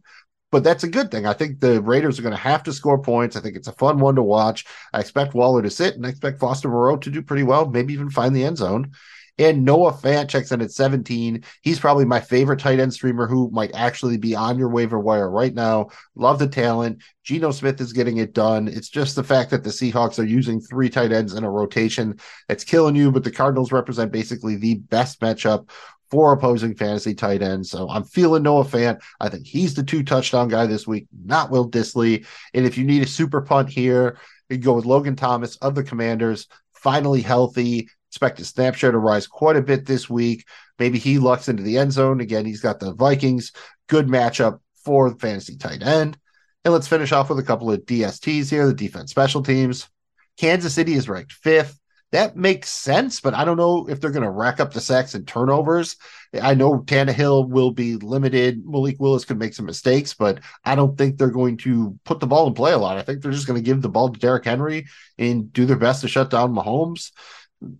but 0.50 0.64
that's 0.64 0.84
a 0.84 0.88
good 0.88 1.10
thing. 1.10 1.26
I 1.26 1.34
think 1.34 1.60
the 1.60 1.82
Raiders 1.82 2.18
are 2.18 2.22
going 2.22 2.34
to 2.34 2.40
have 2.40 2.62
to 2.62 2.72
score 2.72 3.02
points. 3.02 3.36
I 3.36 3.40
think 3.40 3.56
it's 3.56 3.68
a 3.68 3.72
fun 3.72 3.98
one 3.98 4.14
to 4.14 4.22
watch. 4.22 4.64
I 4.92 5.00
expect 5.00 5.34
Waller 5.34 5.62
to 5.62 5.70
sit 5.70 5.96
and 5.96 6.06
I 6.06 6.10
expect 6.10 6.38
Foster 6.38 6.68
Moreau 6.68 6.96
to 6.96 7.10
do 7.10 7.20
pretty 7.20 7.42
well, 7.42 7.68
maybe 7.68 7.92
even 7.92 8.10
find 8.10 8.34
the 8.34 8.44
end 8.44 8.56
zone. 8.56 8.92
And 9.38 9.64
Noah 9.64 9.92
Fant 9.92 10.28
checks 10.28 10.52
in 10.52 10.60
at 10.60 10.70
17. 10.70 11.42
He's 11.62 11.80
probably 11.80 12.04
my 12.04 12.20
favorite 12.20 12.60
tight 12.60 12.78
end 12.78 12.92
streamer 12.92 13.26
who 13.26 13.50
might 13.50 13.74
actually 13.74 14.18
be 14.18 14.34
on 14.34 14.58
your 14.58 14.68
waiver 14.68 14.98
wire 14.98 15.30
right 15.30 15.54
now. 15.54 15.88
Love 16.14 16.38
the 16.38 16.46
talent. 16.46 17.02
Geno 17.24 17.50
Smith 17.50 17.80
is 17.80 17.92
getting 17.92 18.18
it 18.18 18.34
done. 18.34 18.68
It's 18.68 18.88
just 18.88 19.16
the 19.16 19.24
fact 19.24 19.50
that 19.50 19.64
the 19.64 19.70
Seahawks 19.70 20.18
are 20.18 20.26
using 20.26 20.60
three 20.60 20.90
tight 20.90 21.12
ends 21.12 21.34
in 21.34 21.44
a 21.44 21.50
rotation 21.50 22.18
that's 22.48 22.64
killing 22.64 22.94
you, 22.94 23.10
but 23.10 23.24
the 23.24 23.30
Cardinals 23.30 23.72
represent 23.72 24.12
basically 24.12 24.56
the 24.56 24.74
best 24.74 25.20
matchup 25.20 25.70
for 26.12 26.34
opposing 26.34 26.74
fantasy 26.74 27.14
tight 27.14 27.40
ends. 27.40 27.70
So 27.70 27.88
I'm 27.88 28.04
feeling 28.04 28.42
Noah 28.42 28.64
Fant. 28.64 29.00
I 29.18 29.30
think 29.30 29.46
he's 29.46 29.72
the 29.72 29.82
two 29.82 30.02
touchdown 30.02 30.48
guy 30.48 30.66
this 30.66 30.86
week, 30.86 31.06
not 31.24 31.50
Will 31.50 31.70
Dissly. 31.70 32.26
And 32.52 32.66
if 32.66 32.76
you 32.76 32.84
need 32.84 33.02
a 33.02 33.06
super 33.06 33.40
punt 33.40 33.70
here, 33.70 34.18
you 34.50 34.58
go 34.58 34.74
with 34.74 34.84
Logan 34.84 35.16
Thomas 35.16 35.56
of 35.56 35.74
the 35.74 35.82
Commanders, 35.82 36.48
finally 36.74 37.22
healthy. 37.22 37.88
Expect 38.12 38.36
his 38.36 38.50
snap 38.50 38.74
share 38.74 38.92
to 38.92 38.98
rise 38.98 39.26
quite 39.26 39.56
a 39.56 39.62
bit 39.62 39.86
this 39.86 40.10
week. 40.10 40.44
Maybe 40.78 40.98
he 40.98 41.18
lucks 41.18 41.48
into 41.48 41.62
the 41.62 41.78
end 41.78 41.92
zone. 41.92 42.20
Again, 42.20 42.44
he's 42.44 42.60
got 42.60 42.78
the 42.78 42.92
Vikings. 42.92 43.52
Good 43.88 44.06
matchup 44.06 44.60
for 44.84 45.08
the 45.08 45.16
fantasy 45.16 45.56
tight 45.56 45.82
end. 45.82 46.18
And 46.62 46.74
let's 46.74 46.86
finish 46.86 47.10
off 47.10 47.30
with 47.30 47.38
a 47.38 47.42
couple 47.42 47.72
of 47.72 47.80
DSTs 47.86 48.50
here, 48.50 48.66
the 48.66 48.74
defense 48.74 49.10
special 49.10 49.42
teams. 49.42 49.88
Kansas 50.36 50.74
City 50.74 50.92
is 50.92 51.08
ranked 51.08 51.32
fifth. 51.32 51.80
That 52.10 52.36
makes 52.36 52.68
sense, 52.68 53.22
but 53.22 53.32
I 53.32 53.46
don't 53.46 53.56
know 53.56 53.88
if 53.88 53.98
they're 53.98 54.10
going 54.10 54.24
to 54.24 54.30
rack 54.30 54.60
up 54.60 54.74
the 54.74 54.82
sacks 54.82 55.14
and 55.14 55.26
turnovers. 55.26 55.96
I 56.34 56.52
know 56.52 56.80
Tannehill 56.80 57.48
will 57.48 57.70
be 57.70 57.96
limited. 57.96 58.62
Malik 58.66 59.00
Willis 59.00 59.24
could 59.24 59.38
make 59.38 59.54
some 59.54 59.64
mistakes, 59.64 60.12
but 60.12 60.40
I 60.66 60.74
don't 60.74 60.98
think 60.98 61.16
they're 61.16 61.30
going 61.30 61.56
to 61.58 61.98
put 62.04 62.20
the 62.20 62.26
ball 62.26 62.46
in 62.48 62.52
play 62.52 62.72
a 62.72 62.78
lot. 62.78 62.98
I 62.98 63.02
think 63.02 63.22
they're 63.22 63.32
just 63.32 63.46
going 63.46 63.58
to 63.58 63.64
give 63.64 63.80
the 63.80 63.88
ball 63.88 64.10
to 64.10 64.20
Derrick 64.20 64.44
Henry 64.44 64.84
and 65.16 65.50
do 65.50 65.64
their 65.64 65.78
best 65.78 66.02
to 66.02 66.08
shut 66.08 66.28
down 66.28 66.54
Mahomes 66.54 67.12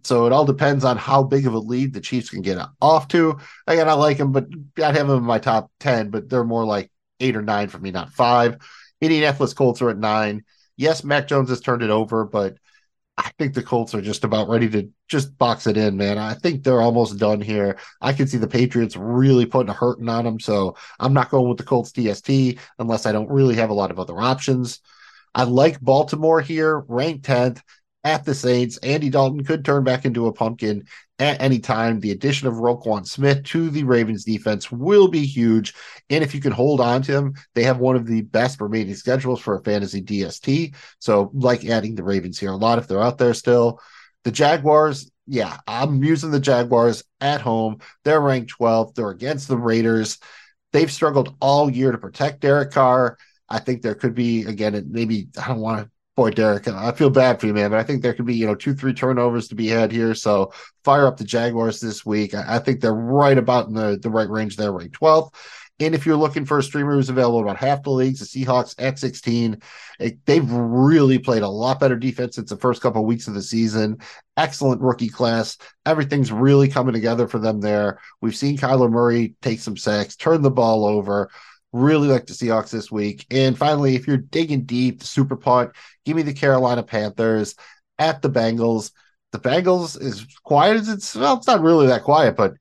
So 0.02 0.26
it 0.26 0.32
all 0.32 0.44
depends 0.44 0.84
on 0.84 0.96
how 0.96 1.22
big 1.22 1.46
of 1.46 1.54
a 1.54 1.58
lead 1.58 1.92
the 1.92 2.00
Chiefs 2.00 2.30
can 2.30 2.42
get 2.42 2.58
off 2.80 3.08
to. 3.08 3.38
Again, 3.66 3.88
I 3.88 3.94
like 3.94 4.18
them, 4.18 4.32
but 4.32 4.46
I'd 4.78 4.96
have 4.96 5.08
them 5.08 5.18
in 5.18 5.24
my 5.24 5.38
top 5.38 5.70
10, 5.80 6.10
but 6.10 6.28
they're 6.28 6.44
more 6.44 6.64
like 6.64 6.90
eight 7.20 7.36
or 7.36 7.42
nine 7.42 7.68
for 7.68 7.78
me, 7.78 7.90
not 7.90 8.12
five. 8.12 8.58
Indianapolis 9.00 9.54
Colts 9.54 9.82
are 9.82 9.90
at 9.90 9.98
nine. 9.98 10.44
Yes, 10.76 11.04
Mac 11.04 11.28
Jones 11.28 11.50
has 11.50 11.60
turned 11.60 11.82
it 11.82 11.90
over, 11.90 12.24
but 12.24 12.56
I 13.16 13.30
think 13.38 13.54
the 13.54 13.62
Colts 13.62 13.94
are 13.94 14.00
just 14.00 14.24
about 14.24 14.48
ready 14.48 14.68
to 14.70 14.88
just 15.08 15.36
box 15.36 15.66
it 15.66 15.76
in, 15.76 15.96
man. 15.96 16.16
I 16.16 16.34
think 16.34 16.62
they're 16.62 16.80
almost 16.80 17.18
done 17.18 17.40
here. 17.40 17.78
I 18.00 18.12
can 18.12 18.26
see 18.26 18.38
the 18.38 18.48
Patriots 18.48 18.96
really 18.96 19.46
putting 19.46 19.68
a 19.68 19.74
hurting 19.74 20.08
on 20.08 20.24
them, 20.24 20.40
so 20.40 20.76
I'm 20.98 21.12
not 21.12 21.30
going 21.30 21.48
with 21.48 21.58
the 21.58 21.64
Colts 21.64 21.92
DST 21.92 22.58
unless 22.78 23.04
I 23.04 23.12
don't 23.12 23.30
really 23.30 23.56
have 23.56 23.70
a 23.70 23.74
lot 23.74 23.90
of 23.90 23.98
other 23.98 24.18
options. 24.18 24.80
I 25.34 25.44
like 25.44 25.80
Baltimore 25.80 26.40
here, 26.40 26.78
ranked 26.88 27.26
10th 27.26 27.62
at 28.04 28.24
the 28.24 28.34
Saints. 28.34 28.76
Andy 28.78 29.10
Dalton 29.10 29.44
could 29.44 29.64
turn 29.64 29.84
back 29.84 30.04
into 30.04 30.26
a 30.26 30.32
pumpkin 30.32 30.86
at 31.18 31.40
any 31.40 31.58
time. 31.58 32.00
The 32.00 32.10
addition 32.10 32.48
of 32.48 32.54
Roquan 32.54 33.06
Smith 33.06 33.44
to 33.44 33.70
the 33.70 33.84
Ravens 33.84 34.24
defense 34.24 34.72
will 34.72 35.08
be 35.08 35.24
huge. 35.24 35.74
And 36.10 36.24
if 36.24 36.34
you 36.34 36.40
can 36.40 36.52
hold 36.52 36.80
on 36.80 37.02
to 37.02 37.12
him, 37.12 37.34
they 37.54 37.62
have 37.62 37.78
one 37.78 37.96
of 37.96 38.06
the 38.06 38.22
best 38.22 38.60
remaining 38.60 38.94
schedules 38.94 39.40
for 39.40 39.56
a 39.56 39.62
fantasy 39.62 40.02
DST. 40.02 40.74
So, 40.98 41.30
like 41.32 41.64
adding 41.64 41.94
the 41.94 42.04
Ravens 42.04 42.38
here 42.38 42.52
a 42.52 42.56
lot 42.56 42.78
if 42.78 42.88
they're 42.88 43.00
out 43.02 43.18
there 43.18 43.34
still. 43.34 43.80
The 44.24 44.32
Jaguars, 44.32 45.10
yeah, 45.26 45.58
I'm 45.66 46.02
using 46.02 46.30
the 46.30 46.40
Jaguars 46.40 47.02
at 47.20 47.40
home. 47.40 47.78
They're 48.04 48.20
ranked 48.20 48.54
12th. 48.58 48.94
They're 48.94 49.10
against 49.10 49.48
the 49.48 49.56
Raiders. 49.56 50.18
They've 50.72 50.90
struggled 50.90 51.36
all 51.40 51.70
year 51.70 51.92
to 51.92 51.98
protect 51.98 52.40
Derek 52.40 52.72
Carr. 52.72 53.18
I 53.48 53.58
think 53.58 53.82
there 53.82 53.94
could 53.94 54.14
be 54.14 54.44
again, 54.44 54.86
maybe 54.90 55.28
I 55.40 55.48
don't 55.48 55.60
want 55.60 55.84
to 55.84 55.90
boy, 56.22 56.30
Derek, 56.30 56.68
I 56.68 56.92
feel 56.92 57.10
bad 57.10 57.40
for 57.40 57.48
you, 57.48 57.52
man, 57.52 57.70
but 57.70 57.80
I 57.80 57.82
think 57.82 58.00
there 58.00 58.14
could 58.14 58.26
be, 58.26 58.36
you 58.36 58.46
know, 58.46 58.54
two, 58.54 58.74
three 58.74 58.94
turnovers 58.94 59.48
to 59.48 59.56
be 59.56 59.66
had 59.66 59.90
here. 59.90 60.14
So 60.14 60.52
fire 60.84 61.04
up 61.04 61.16
the 61.16 61.24
Jaguars 61.24 61.80
this 61.80 62.06
week. 62.06 62.32
I, 62.32 62.60
think 62.60 62.80
they're 62.80 62.94
right 62.94 63.36
about 63.36 63.66
in 63.66 63.74
the, 63.74 63.98
the 64.00 64.08
right 64.08 64.28
range 64.28 64.56
there, 64.56 64.70
right 64.70 64.88
12th. 64.88 65.34
And 65.80 65.96
if 65.96 66.06
you're 66.06 66.14
looking 66.14 66.44
for 66.44 66.58
a 66.58 66.62
streamer 66.62 66.94
who's 66.94 67.08
available 67.08 67.40
about 67.40 67.56
half 67.56 67.82
the 67.82 67.90
leagues, 67.90 68.20
the 68.20 68.44
Seahawks 68.44 68.76
at 68.78 69.00
16, 69.00 69.60
it, 69.98 70.24
they've 70.24 70.48
really 70.48 71.18
played 71.18 71.42
a 71.42 71.48
lot 71.48 71.80
better 71.80 71.96
defense 71.96 72.36
since 72.36 72.50
the 72.50 72.56
first 72.56 72.82
couple 72.82 73.00
of 73.00 73.08
weeks 73.08 73.26
of 73.26 73.34
the 73.34 73.42
season. 73.42 73.98
Excellent 74.36 74.80
rookie 74.80 75.08
class. 75.08 75.58
Everything's 75.84 76.30
really 76.30 76.68
coming 76.68 76.94
together 76.94 77.26
for 77.26 77.40
them 77.40 77.60
there. 77.60 77.98
We've 78.20 78.36
seen 78.36 78.58
Kyler 78.58 78.88
Murray 78.88 79.34
take 79.42 79.58
some 79.58 79.76
sacks, 79.76 80.14
turn 80.14 80.42
the 80.42 80.52
ball 80.52 80.86
over. 80.86 81.30
Really 81.72 82.08
like 82.08 82.26
the 82.26 82.34
Seahawks 82.34 82.70
this 82.70 82.92
week. 82.92 83.26
And 83.30 83.56
finally, 83.56 83.94
if 83.94 84.06
you're 84.06 84.18
digging 84.18 84.64
deep, 84.64 85.00
the 85.00 85.06
super 85.06 85.36
punt, 85.36 85.72
give 86.04 86.16
me 86.16 86.22
the 86.22 86.34
Carolina 86.34 86.82
Panthers 86.82 87.54
at 87.98 88.20
the 88.20 88.30
Bengals. 88.30 88.92
The 89.32 89.38
Bengals, 89.38 89.98
as 90.00 90.26
quiet 90.42 90.76
as 90.76 90.88
it's, 90.90 91.14
well, 91.14 91.38
it's 91.38 91.46
not 91.46 91.62
really 91.62 91.86
that 91.86 92.02
quiet, 92.02 92.36
but 92.36 92.52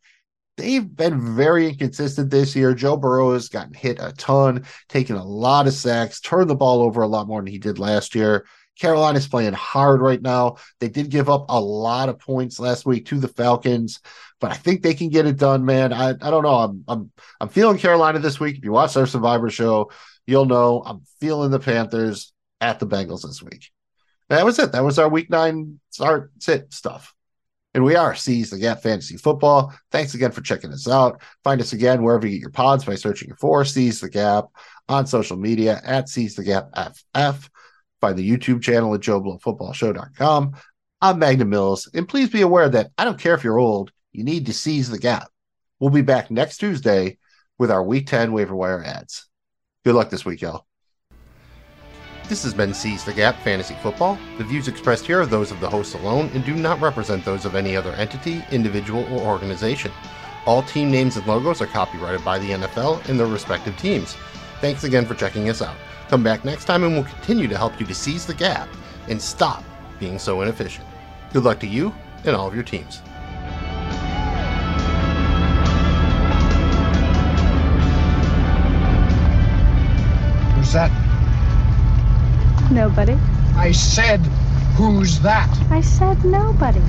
they've 0.55 0.95
been 0.95 1.35
very 1.35 1.67
inconsistent 1.67 2.29
this 2.29 2.55
year. 2.55 2.73
Joe 2.73 2.95
Burrow 2.95 3.33
has 3.33 3.49
gotten 3.49 3.73
hit 3.73 3.97
a 3.99 4.13
ton, 4.13 4.63
taken 4.87 5.17
a 5.17 5.25
lot 5.25 5.67
of 5.67 5.73
sacks, 5.73 6.21
turned 6.21 6.49
the 6.49 6.55
ball 6.55 6.81
over 6.81 7.01
a 7.01 7.07
lot 7.07 7.27
more 7.27 7.41
than 7.41 7.51
he 7.51 7.57
did 7.57 7.79
last 7.79 8.15
year. 8.15 8.45
Carolina's 8.79 9.27
playing 9.27 9.53
hard 9.53 10.01
right 10.01 10.21
now. 10.21 10.57
They 10.79 10.89
did 10.89 11.09
give 11.09 11.29
up 11.29 11.45
a 11.49 11.59
lot 11.59 12.09
of 12.09 12.19
points 12.19 12.59
last 12.59 12.85
week 12.85 13.05
to 13.07 13.19
the 13.19 13.27
Falcons, 13.27 13.99
but 14.39 14.51
I 14.51 14.55
think 14.55 14.81
they 14.81 14.93
can 14.93 15.09
get 15.09 15.25
it 15.25 15.37
done, 15.37 15.65
man. 15.65 15.93
I, 15.93 16.09
I 16.09 16.31
don't 16.31 16.43
know. 16.43 16.55
I'm 16.55 16.83
I'm 16.87 17.11
I'm 17.39 17.49
feeling 17.49 17.77
Carolina 17.77 18.19
this 18.19 18.39
week. 18.39 18.57
If 18.57 18.63
you 18.63 18.71
watch 18.71 18.97
our 18.97 19.05
Survivor 19.05 19.49
show, 19.49 19.91
you'll 20.25 20.45
know 20.45 20.81
I'm 20.85 21.01
feeling 21.19 21.51
the 21.51 21.59
Panthers 21.59 22.33
at 22.59 22.79
the 22.79 22.87
Bengals 22.87 23.23
this 23.23 23.41
week. 23.41 23.69
that 24.29 24.45
was 24.45 24.57
it. 24.59 24.71
That 24.71 24.83
was 24.83 24.97
our 24.97 25.09
week 25.09 25.29
nine 25.29 25.79
start 25.89 26.31
sit 26.39 26.73
stuff. 26.73 27.13
And 27.73 27.85
we 27.85 27.95
are 27.95 28.15
Seize 28.15 28.49
the 28.49 28.57
Gap 28.57 28.81
Fantasy 28.81 29.15
Football. 29.15 29.73
Thanks 29.91 30.13
again 30.13 30.31
for 30.31 30.41
checking 30.41 30.73
us 30.73 30.89
out. 30.89 31.21
Find 31.43 31.61
us 31.61 31.71
again 31.71 32.03
wherever 32.03 32.27
you 32.27 32.33
get 32.33 32.41
your 32.41 32.49
pods 32.49 32.83
by 32.83 32.95
searching 32.95 33.33
for 33.35 33.63
Seize 33.63 34.01
the 34.01 34.09
Gap 34.09 34.45
on 34.89 35.07
social 35.07 35.37
media 35.37 35.79
at 35.85 36.09
Seize 36.09 36.35
the 36.35 36.43
Gap 36.43 36.69
FF. 36.75 37.49
Find 38.01 38.17
the 38.17 38.29
YouTube 38.29 38.63
channel 38.63 38.95
at 38.95 39.01
JoeBlowFootballShow.com. 39.01 40.55
I'm 41.01 41.19
Magnum 41.19 41.49
Mills, 41.49 41.87
and 41.93 42.09
please 42.09 42.29
be 42.29 42.41
aware 42.41 42.67
that 42.67 42.91
I 42.97 43.05
don't 43.05 43.19
care 43.19 43.35
if 43.35 43.43
you're 43.43 43.59
old, 43.59 43.91
you 44.11 44.23
need 44.23 44.47
to 44.47 44.53
seize 44.53 44.89
the 44.89 44.97
gap. 44.97 45.29
We'll 45.79 45.91
be 45.91 46.01
back 46.01 46.31
next 46.31 46.57
Tuesday 46.57 47.19
with 47.59 47.69
our 47.69 47.83
Week 47.83 48.07
10 48.07 48.33
waiver 48.33 48.55
wire 48.55 48.83
adds. 48.83 49.27
Good 49.85 49.93
luck 49.93 50.09
this 50.09 50.25
week, 50.25 50.41
y'all. 50.41 50.65
This 52.27 52.43
has 52.43 52.53
been 52.53 52.73
Seize 52.73 53.03
the 53.03 53.13
Gap 53.13 53.39
Fantasy 53.43 53.75
Football. 53.83 54.17
The 54.37 54.45
views 54.45 54.67
expressed 54.67 55.05
here 55.05 55.21
are 55.21 55.25
those 55.25 55.51
of 55.51 55.59
the 55.59 55.69
hosts 55.69 55.93
alone 55.93 56.31
and 56.33 56.43
do 56.43 56.55
not 56.55 56.81
represent 56.81 57.23
those 57.23 57.45
of 57.45 57.55
any 57.55 57.75
other 57.75 57.91
entity, 57.93 58.43
individual, 58.51 59.03
or 59.13 59.27
organization. 59.27 59.91
All 60.45 60.63
team 60.63 60.89
names 60.89 61.17
and 61.17 61.27
logos 61.27 61.61
are 61.61 61.67
copyrighted 61.67 62.23
by 62.23 62.39
the 62.39 62.51
NFL 62.51 63.07
and 63.09 63.19
their 63.19 63.27
respective 63.27 63.77
teams. 63.77 64.15
Thanks 64.59 64.85
again 64.85 65.05
for 65.05 65.13
checking 65.13 65.49
us 65.49 65.61
out. 65.61 65.75
Come 66.11 66.23
back 66.23 66.43
next 66.43 66.65
time 66.65 66.83
and 66.83 66.93
we'll 66.93 67.05
continue 67.05 67.47
to 67.47 67.57
help 67.57 67.79
you 67.79 67.85
to 67.85 67.95
seize 67.95 68.25
the 68.25 68.33
gap 68.33 68.67
and 69.07 69.21
stop 69.21 69.63
being 69.97 70.19
so 70.19 70.41
inefficient. 70.41 70.85
Good 71.31 71.45
luck 71.45 71.61
to 71.61 71.67
you 71.67 71.93
and 72.25 72.35
all 72.35 72.49
of 72.49 72.53
your 72.53 72.65
teams. 72.65 72.97
Who's 80.57 80.73
that? 80.73 80.91
Nobody. 82.73 83.13
I 83.55 83.71
said, 83.71 84.19
who's 84.75 85.17
that? 85.21 85.49
I 85.71 85.79
said 85.79 86.25
nobody. 86.25 86.81